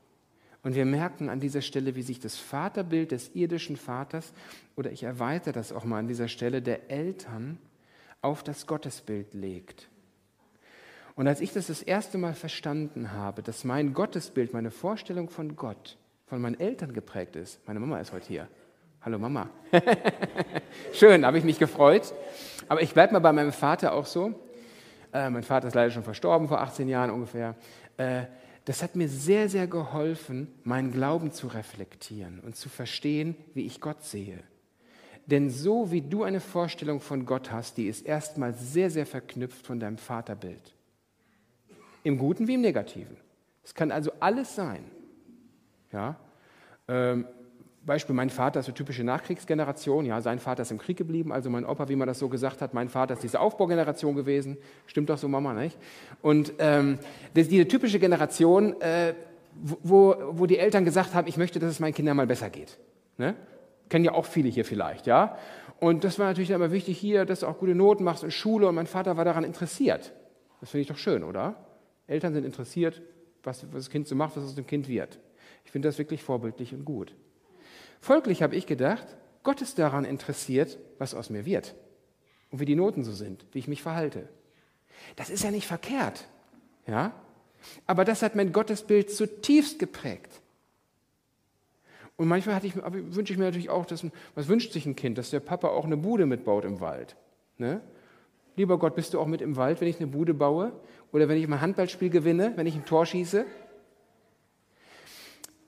Und 0.63 0.75
wir 0.75 0.85
merken 0.85 1.29
an 1.29 1.39
dieser 1.39 1.61
Stelle, 1.61 1.95
wie 1.95 2.01
sich 2.01 2.19
das 2.19 2.35
Vaterbild 2.35 3.11
des 3.11 3.33
irdischen 3.33 3.77
Vaters, 3.77 4.33
oder 4.75 4.91
ich 4.91 5.03
erweitere 5.03 5.53
das 5.53 5.71
auch 5.71 5.85
mal 5.85 5.99
an 5.99 6.07
dieser 6.07 6.27
Stelle, 6.27 6.61
der 6.61 6.91
Eltern 6.91 7.57
auf 8.21 8.43
das 8.43 8.67
Gottesbild 8.67 9.33
legt. 9.33 9.87
Und 11.15 11.27
als 11.27 11.41
ich 11.41 11.53
das 11.53 11.67
das 11.67 11.81
erste 11.81 12.17
Mal 12.17 12.33
verstanden 12.33 13.13
habe, 13.13 13.41
dass 13.41 13.63
mein 13.63 13.93
Gottesbild, 13.93 14.53
meine 14.53 14.71
Vorstellung 14.71 15.29
von 15.29 15.55
Gott, 15.55 15.97
von 16.27 16.41
meinen 16.41 16.59
Eltern 16.59 16.93
geprägt 16.93 17.35
ist, 17.35 17.65
meine 17.65 17.79
Mama 17.79 17.99
ist 17.99 18.11
heute 18.11 18.27
hier. 18.27 18.47
Hallo 19.01 19.17
Mama. 19.17 19.49
Schön, 20.91 21.25
habe 21.25 21.37
ich 21.37 21.45
mich 21.45 21.59
gefreut. 21.59 22.13
Aber 22.67 22.81
ich 22.81 22.93
bleibe 22.93 23.13
mal 23.13 23.19
bei 23.19 23.31
meinem 23.31 23.53
Vater 23.53 23.93
auch 23.93 24.05
so. 24.05 24.37
Äh, 25.13 25.29
mein 25.29 25.43
Vater 25.43 25.67
ist 25.67 25.73
leider 25.73 25.91
schon 25.91 26.03
verstorben, 26.03 26.47
vor 26.47 26.61
18 26.61 26.87
Jahren 26.87 27.11
ungefähr. 27.11 27.55
Äh, 27.97 28.23
das 28.65 28.83
hat 28.83 28.95
mir 28.95 29.07
sehr, 29.07 29.47
sehr 29.47 29.67
geholfen, 29.67 30.53
meinen 30.63 30.91
Glauben 30.91 31.31
zu 31.31 31.47
reflektieren 31.47 32.41
und 32.41 32.55
zu 32.55 32.67
verstehen, 32.67 33.35
wie 33.53 33.65
ich 33.65 33.79
Gott 33.79 34.03
sehe. 34.03 34.39
Denn 35.25 35.49
so 35.49 35.91
wie 35.91 36.01
du 36.01 36.23
eine 36.23 36.39
Vorstellung 36.39 36.99
von 36.99 37.25
Gott 37.25 37.51
hast, 37.51 37.77
die 37.77 37.87
ist 37.87 38.05
erstmal 38.05 38.53
sehr, 38.53 38.89
sehr 38.89 39.05
verknüpft 39.05 39.65
von 39.65 39.79
deinem 39.79 39.97
Vaterbild. 39.97 40.73
Im 42.03 42.17
Guten 42.17 42.47
wie 42.47 42.53
im 42.53 42.61
Negativen. 42.61 43.17
Es 43.63 43.73
kann 43.73 43.91
also 43.91 44.11
alles 44.19 44.55
sein. 44.55 44.83
Ja? 45.91 46.15
Ähm, 46.87 47.25
Beispiel, 47.87 48.13
mein 48.13 48.29
Vater 48.29 48.59
ist 48.59 48.67
eine 48.67 48.75
typische 48.75 49.03
Nachkriegsgeneration, 49.03 50.05
ja, 50.05 50.21
sein 50.21 50.39
Vater 50.39 50.61
ist 50.61 50.71
im 50.71 50.77
Krieg 50.77 50.97
geblieben, 50.97 51.31
also 51.31 51.49
mein 51.49 51.65
Opa, 51.65 51.89
wie 51.89 51.95
man 51.95 52.07
das 52.07 52.19
so 52.19 52.29
gesagt 52.29 52.61
hat, 52.61 52.73
mein 52.73 52.89
Vater 52.89 53.15
ist 53.15 53.23
diese 53.23 53.39
Aufbaugeneration 53.39 54.15
gewesen, 54.15 54.57
stimmt 54.85 55.09
doch 55.09 55.17
so, 55.17 55.27
Mama, 55.27 55.53
nicht? 55.53 55.77
Und 56.21 56.53
ähm, 56.59 56.99
diese 57.33 57.67
typische 57.67 57.97
Generation, 57.97 58.79
äh, 58.81 59.15
wo, 59.55 60.15
wo 60.31 60.45
die 60.45 60.59
Eltern 60.59 60.85
gesagt 60.85 61.15
haben, 61.15 61.27
ich 61.27 61.37
möchte, 61.37 61.57
dass 61.59 61.71
es 61.71 61.79
meinen 61.79 61.93
Kindern 61.93 62.17
mal 62.17 62.27
besser 62.27 62.51
geht. 62.51 62.77
Ne? 63.17 63.35
Kennen 63.89 64.05
ja 64.05 64.13
auch 64.13 64.25
viele 64.25 64.49
hier 64.49 64.65
vielleicht, 64.65 65.07
ja? 65.07 65.37
Und 65.79 66.03
das 66.03 66.19
war 66.19 66.27
natürlich 66.27 66.49
immer 66.51 66.71
wichtig 66.71 66.97
hier, 66.97 67.25
dass 67.25 67.39
du 67.39 67.47
auch 67.47 67.57
gute 67.57 67.73
Noten 67.73 68.03
machst 68.03 68.23
in 68.23 68.31
Schule 68.31 68.67
und 68.67 68.75
mein 68.75 68.87
Vater 68.87 69.17
war 69.17 69.25
daran 69.25 69.43
interessiert. 69.43 70.11
Das 70.59 70.71
finde 70.71 70.81
ich 70.81 70.87
doch 70.87 70.97
schön, 70.97 71.23
oder? 71.23 71.55
Eltern 72.07 72.33
sind 72.33 72.45
interessiert, 72.45 73.01
was, 73.43 73.63
was 73.71 73.85
das 73.85 73.89
Kind 73.89 74.07
so 74.07 74.15
macht, 74.15 74.35
was 74.35 74.43
aus 74.43 74.55
dem 74.55 74.67
Kind 74.67 74.87
wird. 74.87 75.19
Ich 75.65 75.71
finde 75.71 75.87
das 75.87 75.97
wirklich 75.97 76.23
vorbildlich 76.23 76.73
und 76.73 76.83
gut. 76.83 77.13
Folglich 77.99 78.41
habe 78.41 78.55
ich 78.55 78.65
gedacht, 78.65 79.05
Gott 79.43 79.61
ist 79.61 79.79
daran 79.79 80.05
interessiert, 80.05 80.77
was 80.97 81.13
aus 81.13 81.29
mir 81.29 81.45
wird 81.45 81.75
und 82.51 82.59
wie 82.59 82.65
die 82.65 82.75
Noten 82.75 83.03
so 83.03 83.13
sind, 83.13 83.45
wie 83.51 83.59
ich 83.59 83.67
mich 83.67 83.81
verhalte. 83.81 84.27
Das 85.15 85.29
ist 85.29 85.43
ja 85.43 85.51
nicht 85.51 85.67
verkehrt, 85.67 86.27
ja? 86.85 87.13
Aber 87.85 88.05
das 88.05 88.21
hat 88.21 88.35
mein 88.35 88.51
Gottesbild 88.51 89.11
zutiefst 89.11 89.79
geprägt. 89.79 90.41
Und 92.15 92.27
manchmal 92.27 92.63
ich, 92.65 92.75
wünsche 92.75 93.33
ich 93.33 93.37
mir 93.37 93.45
natürlich 93.45 93.69
auch, 93.69 93.85
dass, 93.85 94.05
was 94.35 94.47
wünscht 94.47 94.73
sich 94.73 94.85
ein 94.85 94.95
Kind, 94.95 95.17
dass 95.17 95.29
der 95.29 95.39
Papa 95.39 95.69
auch 95.69 95.85
eine 95.85 95.97
Bude 95.97 96.25
mitbaut 96.25 96.65
im 96.65 96.79
Wald. 96.79 97.15
Ne? 97.57 97.81
Lieber 98.55 98.79
Gott, 98.79 98.95
bist 98.95 99.13
du 99.13 99.19
auch 99.19 99.27
mit 99.27 99.41
im 99.41 99.55
Wald, 99.55 99.81
wenn 99.81 99.87
ich 99.87 99.97
eine 99.97 100.07
Bude 100.07 100.33
baue? 100.33 100.71
Oder 101.11 101.29
wenn 101.29 101.37
ich 101.37 101.47
mein 101.47 101.61
Handballspiel 101.61 102.09
gewinne, 102.09 102.53
wenn 102.55 102.65
ich 102.65 102.75
ein 102.75 102.85
Tor 102.85 103.05
schieße? 103.05 103.45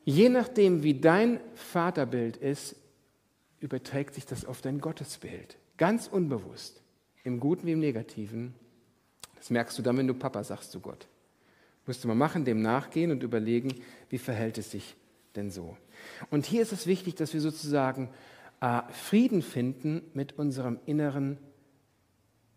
Je 0.10 0.28
nachdem, 0.28 0.82
wie 0.82 1.00
dein 1.00 1.39
Vaterbild 1.54 2.36
ist, 2.36 2.76
überträgt 3.60 4.15
sich 4.15 4.26
das 4.26 4.43
auf 4.43 4.60
dein 4.60 4.82
Gottesbild. 4.82 5.60
Ganz 5.78 6.08
unbewusst. 6.08 6.82
Im 7.24 7.39
Guten 7.39 7.67
wie 7.67 7.74
im 7.74 7.80
Negativen. 7.80 8.56
Das 9.36 9.52
merkst 9.52 9.78
du 9.78 9.84
dann, 9.84 9.98
wenn 9.98 10.08
du 10.08 10.15
Papa 10.15 10.43
sagst 10.43 10.72
zu 10.72 10.80
Gott. 10.80 11.08
Musst 11.86 12.04
du 12.04 12.08
mal 12.08 12.15
machen, 12.15 12.43
dem 12.43 12.63
nachgehen 12.63 13.12
und 13.12 13.22
überlegen, 13.22 13.84
wie 14.10 14.17
verhält 14.17 14.58
es 14.58 14.72
sich 14.72 14.95
denn 15.36 15.52
so. 15.52 15.78
Und 16.32 16.48
hier 16.48 16.63
ist 16.63 16.74
es 16.74 16.88
wichtig, 16.88 17.13
dass 17.13 17.36
wir 17.36 17.41
sozusagen 17.41 18.10
äh, 18.62 18.82
Frieden 18.91 19.43
finden 19.43 20.02
mit 20.15 20.39
unserem 20.39 20.80
inneren 20.88 21.38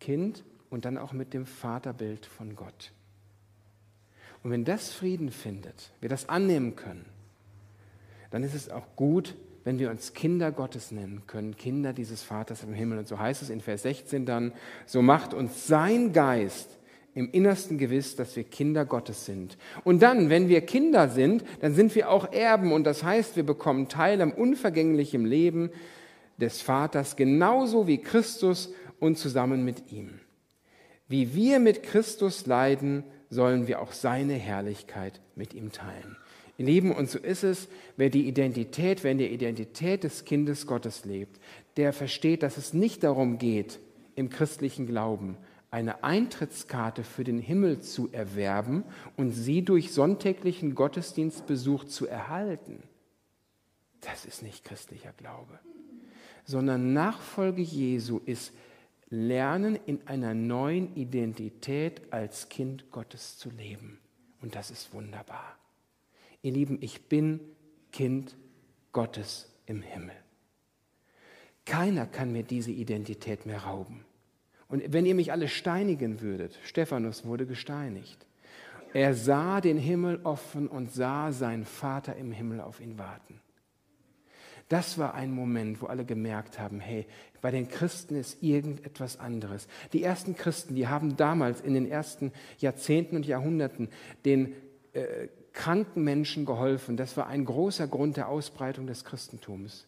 Kind 0.00 0.42
und 0.70 0.86
dann 0.86 0.96
auch 0.96 1.12
mit 1.12 1.34
dem 1.34 1.44
Vaterbild 1.44 2.24
von 2.24 2.56
Gott. 2.56 2.92
Und 4.42 4.52
wenn 4.52 4.64
das 4.64 4.90
Frieden 4.90 5.30
findet, 5.30 5.92
wir 6.00 6.08
das 6.08 6.30
annehmen 6.30 6.76
können, 6.76 7.04
dann 8.32 8.42
ist 8.42 8.54
es 8.54 8.70
auch 8.70 8.96
gut, 8.96 9.36
wenn 9.62 9.78
wir 9.78 9.90
uns 9.90 10.14
Kinder 10.14 10.50
Gottes 10.50 10.90
nennen 10.90 11.22
können, 11.26 11.56
Kinder 11.56 11.92
dieses 11.92 12.22
Vaters 12.22 12.64
im 12.64 12.72
Himmel. 12.72 12.98
Und 12.98 13.06
so 13.06 13.18
heißt 13.18 13.42
es 13.42 13.50
in 13.50 13.60
Vers 13.60 13.82
16 13.82 14.26
dann, 14.26 14.52
so 14.86 15.02
macht 15.02 15.34
uns 15.34 15.66
sein 15.66 16.12
Geist 16.12 16.78
im 17.14 17.30
innersten 17.30 17.76
Gewiss, 17.76 18.16
dass 18.16 18.34
wir 18.34 18.44
Kinder 18.44 18.86
Gottes 18.86 19.26
sind. 19.26 19.58
Und 19.84 20.02
dann, 20.02 20.30
wenn 20.30 20.48
wir 20.48 20.62
Kinder 20.62 21.10
sind, 21.10 21.44
dann 21.60 21.74
sind 21.74 21.94
wir 21.94 22.10
auch 22.10 22.32
Erben. 22.32 22.72
Und 22.72 22.84
das 22.84 23.04
heißt, 23.04 23.36
wir 23.36 23.44
bekommen 23.44 23.88
Teil 23.88 24.22
am 24.22 24.32
unvergänglichen 24.32 25.26
Leben 25.26 25.70
des 26.38 26.62
Vaters, 26.62 27.16
genauso 27.16 27.86
wie 27.86 27.98
Christus 27.98 28.72
und 28.98 29.18
zusammen 29.18 29.62
mit 29.62 29.92
ihm. 29.92 30.20
Wie 31.06 31.34
wir 31.34 31.58
mit 31.58 31.82
Christus 31.82 32.46
leiden, 32.46 33.04
sollen 33.28 33.66
wir 33.66 33.82
auch 33.82 33.92
seine 33.92 34.34
Herrlichkeit 34.34 35.20
mit 35.36 35.52
ihm 35.52 35.70
teilen. 35.70 36.16
Ihr 36.62 36.68
Lieben, 36.68 36.92
und 36.92 37.10
so 37.10 37.18
ist 37.18 37.42
es, 37.42 37.66
wer 37.96 38.08
die 38.08 38.28
Identität, 38.28 39.02
wer 39.02 39.10
in 39.10 39.18
der 39.18 39.32
Identität 39.32 40.04
des 40.04 40.24
Kindes 40.24 40.64
Gottes 40.64 41.04
lebt, 41.04 41.40
der 41.76 41.92
versteht, 41.92 42.44
dass 42.44 42.56
es 42.56 42.72
nicht 42.72 43.02
darum 43.02 43.38
geht, 43.38 43.80
im 44.14 44.30
christlichen 44.30 44.86
Glauben 44.86 45.36
eine 45.72 46.04
Eintrittskarte 46.04 47.02
für 47.02 47.24
den 47.24 47.40
Himmel 47.40 47.80
zu 47.80 48.12
erwerben 48.12 48.84
und 49.16 49.32
sie 49.32 49.62
durch 49.62 49.92
sonntäglichen 49.92 50.76
Gottesdienstbesuch 50.76 51.82
zu 51.82 52.06
erhalten. 52.06 52.84
Das 54.00 54.24
ist 54.24 54.44
nicht 54.44 54.62
christlicher 54.64 55.12
Glaube, 55.14 55.58
sondern 56.44 56.92
Nachfolge 56.92 57.62
Jesu 57.62 58.20
ist 58.24 58.52
Lernen 59.10 59.76
in 59.86 60.06
einer 60.06 60.32
neuen 60.32 60.94
Identität 60.94 62.02
als 62.12 62.48
Kind 62.48 62.92
Gottes 62.92 63.36
zu 63.36 63.50
leben. 63.50 63.98
Und 64.40 64.54
das 64.54 64.70
ist 64.70 64.94
wunderbar. 64.94 65.56
Ihr 66.42 66.52
Lieben, 66.52 66.78
ich 66.80 67.08
bin 67.08 67.40
Kind 67.92 68.36
Gottes 68.92 69.48
im 69.66 69.80
Himmel. 69.82 70.16
Keiner 71.64 72.06
kann 72.06 72.32
mir 72.32 72.42
diese 72.42 72.72
Identität 72.72 73.46
mehr 73.46 73.62
rauben. 73.62 74.04
Und 74.68 74.92
wenn 74.92 75.06
ihr 75.06 75.14
mich 75.14 75.30
alle 75.30 75.48
steinigen 75.48 76.20
würdet, 76.20 76.58
Stephanus 76.64 77.24
wurde 77.24 77.46
gesteinigt. 77.46 78.26
Er 78.92 79.14
sah 79.14 79.60
den 79.60 79.78
Himmel 79.78 80.20
offen 80.24 80.66
und 80.66 80.92
sah 80.92 81.30
seinen 81.30 81.64
Vater 81.64 82.16
im 82.16 82.32
Himmel 82.32 82.60
auf 82.60 82.80
ihn 82.80 82.98
warten. 82.98 83.40
Das 84.68 84.96
war 84.96 85.14
ein 85.14 85.30
Moment, 85.30 85.82
wo 85.82 85.86
alle 85.86 86.04
gemerkt 86.04 86.58
haben, 86.58 86.80
hey, 86.80 87.06
bei 87.40 87.50
den 87.50 87.68
Christen 87.68 88.16
ist 88.16 88.42
irgendetwas 88.42 89.20
anderes. 89.20 89.68
Die 89.92 90.02
ersten 90.02 90.34
Christen, 90.34 90.74
die 90.74 90.88
haben 90.88 91.16
damals 91.16 91.60
in 91.60 91.74
den 91.74 91.86
ersten 91.86 92.32
Jahrzehnten 92.58 93.16
und 93.16 93.26
Jahrhunderten 93.26 93.90
den 94.24 94.54
äh, 94.94 95.28
kranken 95.52 96.02
Menschen 96.04 96.44
geholfen. 96.44 96.96
Das 96.96 97.16
war 97.16 97.26
ein 97.26 97.44
großer 97.44 97.86
Grund 97.86 98.16
der 98.16 98.28
Ausbreitung 98.28 98.86
des 98.86 99.04
Christentums. 99.04 99.86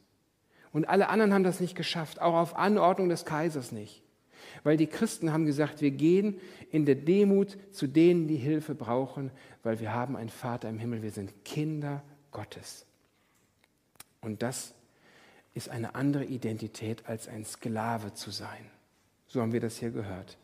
Und 0.72 0.88
alle 0.88 1.08
anderen 1.08 1.32
haben 1.32 1.44
das 1.44 1.60
nicht 1.60 1.76
geschafft, 1.76 2.20
auch 2.20 2.34
auf 2.34 2.56
Anordnung 2.56 3.08
des 3.08 3.24
Kaisers 3.24 3.72
nicht. 3.72 4.02
Weil 4.62 4.76
die 4.76 4.86
Christen 4.86 5.32
haben 5.32 5.46
gesagt, 5.46 5.80
wir 5.80 5.90
gehen 5.90 6.40
in 6.70 6.84
der 6.84 6.96
Demut 6.96 7.56
zu 7.70 7.86
denen, 7.86 8.28
die 8.28 8.36
Hilfe 8.36 8.74
brauchen, 8.74 9.30
weil 9.62 9.80
wir 9.80 9.94
haben 9.94 10.16
einen 10.16 10.28
Vater 10.28 10.68
im 10.68 10.78
Himmel, 10.78 11.02
wir 11.02 11.10
sind 11.10 11.44
Kinder 11.44 12.02
Gottes. 12.30 12.84
Und 14.20 14.42
das 14.42 14.74
ist 15.54 15.68
eine 15.68 15.94
andere 15.94 16.24
Identität, 16.24 17.06
als 17.06 17.28
ein 17.28 17.44
Sklave 17.44 18.12
zu 18.14 18.30
sein. 18.30 18.70
So 19.28 19.40
haben 19.40 19.52
wir 19.52 19.60
das 19.60 19.78
hier 19.78 19.90
gehört. 19.90 20.36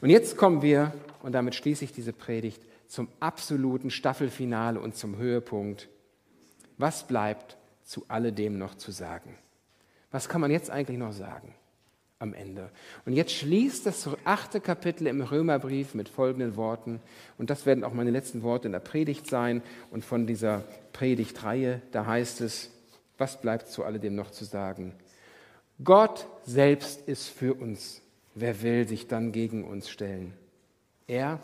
Und 0.00 0.10
jetzt 0.10 0.36
kommen 0.36 0.62
wir, 0.62 0.92
und 1.22 1.32
damit 1.32 1.54
schließe 1.54 1.84
ich 1.84 1.92
diese 1.92 2.12
Predigt, 2.12 2.62
zum 2.88 3.08
absoluten 3.20 3.90
Staffelfinale 3.90 4.80
und 4.80 4.96
zum 4.96 5.16
Höhepunkt. 5.16 5.88
Was 6.78 7.06
bleibt 7.06 7.56
zu 7.84 8.04
alledem 8.08 8.58
noch 8.58 8.74
zu 8.74 8.90
sagen? 8.90 9.36
Was 10.10 10.28
kann 10.28 10.40
man 10.40 10.50
jetzt 10.50 10.70
eigentlich 10.70 10.98
noch 10.98 11.12
sagen? 11.12 11.54
am 12.18 12.32
Ende. 12.32 12.70
Und 13.04 13.12
jetzt 13.12 13.32
schließt 13.32 13.84
das 13.84 14.08
achte 14.24 14.60
Kapitel 14.60 15.06
im 15.06 15.20
Römerbrief 15.20 15.94
mit 15.94 16.08
folgenden 16.08 16.56
Worten. 16.56 17.00
Und 17.36 17.50
das 17.50 17.66
werden 17.66 17.84
auch 17.84 17.92
meine 17.92 18.10
letzten 18.10 18.42
Worte 18.42 18.68
in 18.68 18.72
der 18.72 18.80
Predigt 18.80 19.26
sein. 19.26 19.62
Und 19.90 20.04
von 20.04 20.26
dieser 20.26 20.64
Predigtreihe, 20.92 21.82
da 21.92 22.06
heißt 22.06 22.40
es, 22.40 22.70
was 23.18 23.40
bleibt 23.40 23.68
zu 23.68 23.84
alledem 23.84 24.14
noch 24.14 24.30
zu 24.30 24.44
sagen? 24.44 24.94
Gott 25.84 26.26
selbst 26.44 27.06
ist 27.06 27.28
für 27.28 27.54
uns. 27.54 28.00
Wer 28.34 28.62
will 28.62 28.88
sich 28.88 29.08
dann 29.08 29.32
gegen 29.32 29.64
uns 29.64 29.90
stellen? 29.90 30.32
Er 31.06 31.38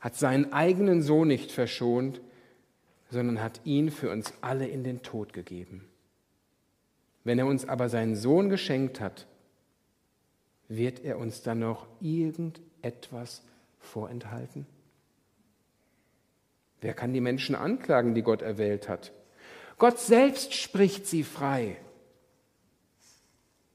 hat 0.00 0.16
seinen 0.16 0.52
eigenen 0.52 1.02
Sohn 1.02 1.28
nicht 1.28 1.50
verschont, 1.50 2.20
sondern 3.10 3.42
hat 3.42 3.60
ihn 3.64 3.90
für 3.90 4.10
uns 4.10 4.32
alle 4.40 4.66
in 4.66 4.84
den 4.84 5.02
Tod 5.02 5.32
gegeben. 5.32 5.88
Wenn 7.24 7.38
er 7.38 7.46
uns 7.46 7.68
aber 7.68 7.88
seinen 7.88 8.16
Sohn 8.16 8.48
geschenkt 8.48 9.00
hat, 9.00 9.26
wird 10.68 11.04
er 11.04 11.18
uns 11.18 11.42
dann 11.42 11.60
noch 11.60 11.86
irgendetwas 12.00 13.42
vorenthalten? 13.78 14.66
Wer 16.80 16.94
kann 16.94 17.12
die 17.12 17.20
Menschen 17.20 17.54
anklagen, 17.54 18.14
die 18.14 18.22
Gott 18.22 18.42
erwählt 18.42 18.88
hat? 18.88 19.12
Gott 19.78 19.98
selbst 19.98 20.54
spricht 20.54 21.06
sie 21.06 21.24
frei. 21.24 21.76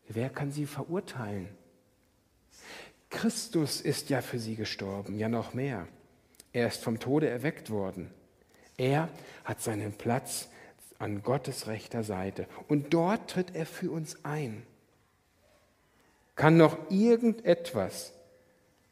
Wer 0.07 0.29
kann 0.29 0.51
sie 0.51 0.65
verurteilen? 0.65 1.49
Christus 3.09 3.81
ist 3.81 4.09
ja 4.09 4.21
für 4.21 4.39
sie 4.39 4.55
gestorben, 4.55 5.17
ja 5.17 5.29
noch 5.29 5.53
mehr. 5.53 5.87
Er 6.53 6.67
ist 6.67 6.83
vom 6.83 6.99
Tode 6.99 7.27
erweckt 7.27 7.71
worden. 7.71 8.11
Er 8.77 9.09
hat 9.43 9.61
seinen 9.61 9.91
Platz 9.93 10.49
an 10.99 11.23
Gottes 11.23 11.67
rechter 11.67 12.03
Seite 12.03 12.47
und 12.67 12.93
dort 12.93 13.29
tritt 13.29 13.55
er 13.55 13.65
für 13.65 13.91
uns 13.91 14.23
ein. 14.23 14.63
Kann 16.35 16.57
noch 16.57 16.77
irgendetwas, 16.89 18.13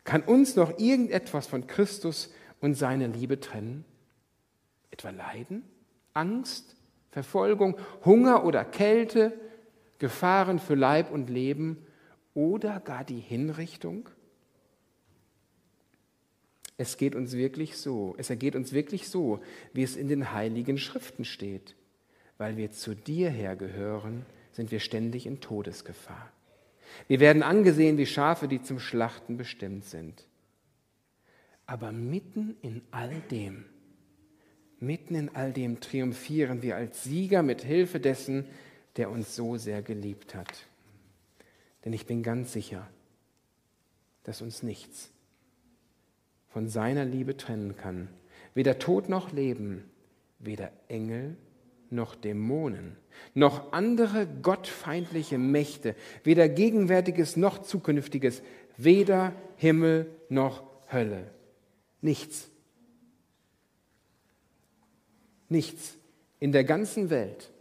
kann 0.03 0.21
uns 0.23 0.55
noch 0.55 0.77
irgendetwas 0.79 1.47
von 1.47 1.67
Christus 1.67 2.33
und 2.59 2.75
seiner 2.75 3.07
Liebe 3.07 3.39
trennen? 3.39 3.85
Etwa 4.91 5.11
Leiden, 5.11 5.63
Angst, 6.13 6.75
Verfolgung, 7.11 7.77
Hunger 8.05 8.43
oder 8.43 8.65
Kälte, 8.65 9.33
Gefahren 9.99 10.59
für 10.59 10.75
Leib 10.75 11.11
und 11.11 11.29
Leben 11.29 11.85
oder 12.33 12.79
gar 12.79 13.03
die 13.03 13.19
Hinrichtung? 13.19 14.09
Es 16.81 16.97
geht 16.97 17.13
uns 17.13 17.33
wirklich 17.33 17.77
so, 17.77 18.15
es 18.17 18.31
ergeht 18.31 18.55
uns 18.55 18.73
wirklich 18.73 19.07
so, 19.07 19.39
wie 19.71 19.83
es 19.83 19.95
in 19.95 20.07
den 20.07 20.33
heiligen 20.33 20.79
Schriften 20.79 21.25
steht. 21.25 21.75
Weil 22.39 22.57
wir 22.57 22.71
zu 22.71 22.95
dir 22.95 23.29
hergehören, 23.29 24.25
sind 24.51 24.71
wir 24.71 24.79
ständig 24.79 25.27
in 25.27 25.41
Todesgefahr. 25.41 26.31
Wir 27.07 27.19
werden 27.19 27.43
angesehen 27.43 27.99
wie 27.99 28.07
Schafe, 28.07 28.47
die 28.47 28.63
zum 28.63 28.79
Schlachten 28.79 29.37
bestimmt 29.37 29.85
sind. 29.85 30.25
Aber 31.67 31.91
mitten 31.91 32.55
in 32.63 32.81
all 32.89 33.13
dem, 33.29 33.65
mitten 34.79 35.13
in 35.13 35.35
all 35.35 35.53
dem 35.53 35.81
triumphieren 35.81 36.63
wir 36.63 36.77
als 36.77 37.03
Sieger 37.03 37.43
mit 37.43 37.61
Hilfe 37.61 37.99
dessen, 37.99 38.47
der 38.97 39.11
uns 39.11 39.35
so 39.35 39.55
sehr 39.55 39.83
geliebt 39.83 40.33
hat. 40.33 40.65
Denn 41.85 41.93
ich 41.93 42.07
bin 42.07 42.23
ganz 42.23 42.53
sicher, 42.53 42.89
dass 44.23 44.41
uns 44.41 44.63
nichts 44.63 45.11
von 46.51 46.67
seiner 46.67 47.05
Liebe 47.05 47.37
trennen 47.37 47.75
kann. 47.75 48.09
Weder 48.53 48.79
Tod 48.79 49.09
noch 49.09 49.31
Leben, 49.31 49.89
weder 50.39 50.71
Engel 50.87 51.37
noch 51.89 52.15
Dämonen, 52.15 52.95
noch 53.33 53.73
andere 53.73 54.27
gottfeindliche 54.27 55.37
Mächte, 55.37 55.95
weder 56.23 56.47
gegenwärtiges 56.49 57.37
noch 57.37 57.59
zukünftiges, 57.59 58.41
weder 58.77 59.33
Himmel 59.57 60.09
noch 60.29 60.63
Hölle. 60.91 61.29
Nichts. 62.01 62.49
Nichts 65.49 65.97
in 66.39 66.51
der 66.51 66.63
ganzen 66.63 67.09
Welt 67.09 67.51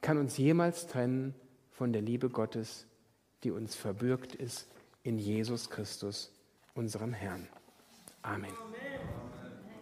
kann 0.00 0.18
uns 0.18 0.36
jemals 0.38 0.86
trennen 0.86 1.34
von 1.70 1.92
der 1.92 2.02
Liebe 2.02 2.28
Gottes, 2.28 2.86
die 3.42 3.50
uns 3.50 3.74
verbürgt 3.74 4.34
ist 4.34 4.68
in 5.02 5.18
Jesus 5.18 5.70
Christus, 5.70 6.30
unserem 6.74 7.12
Herrn. 7.12 7.48
Amén. 8.22 8.54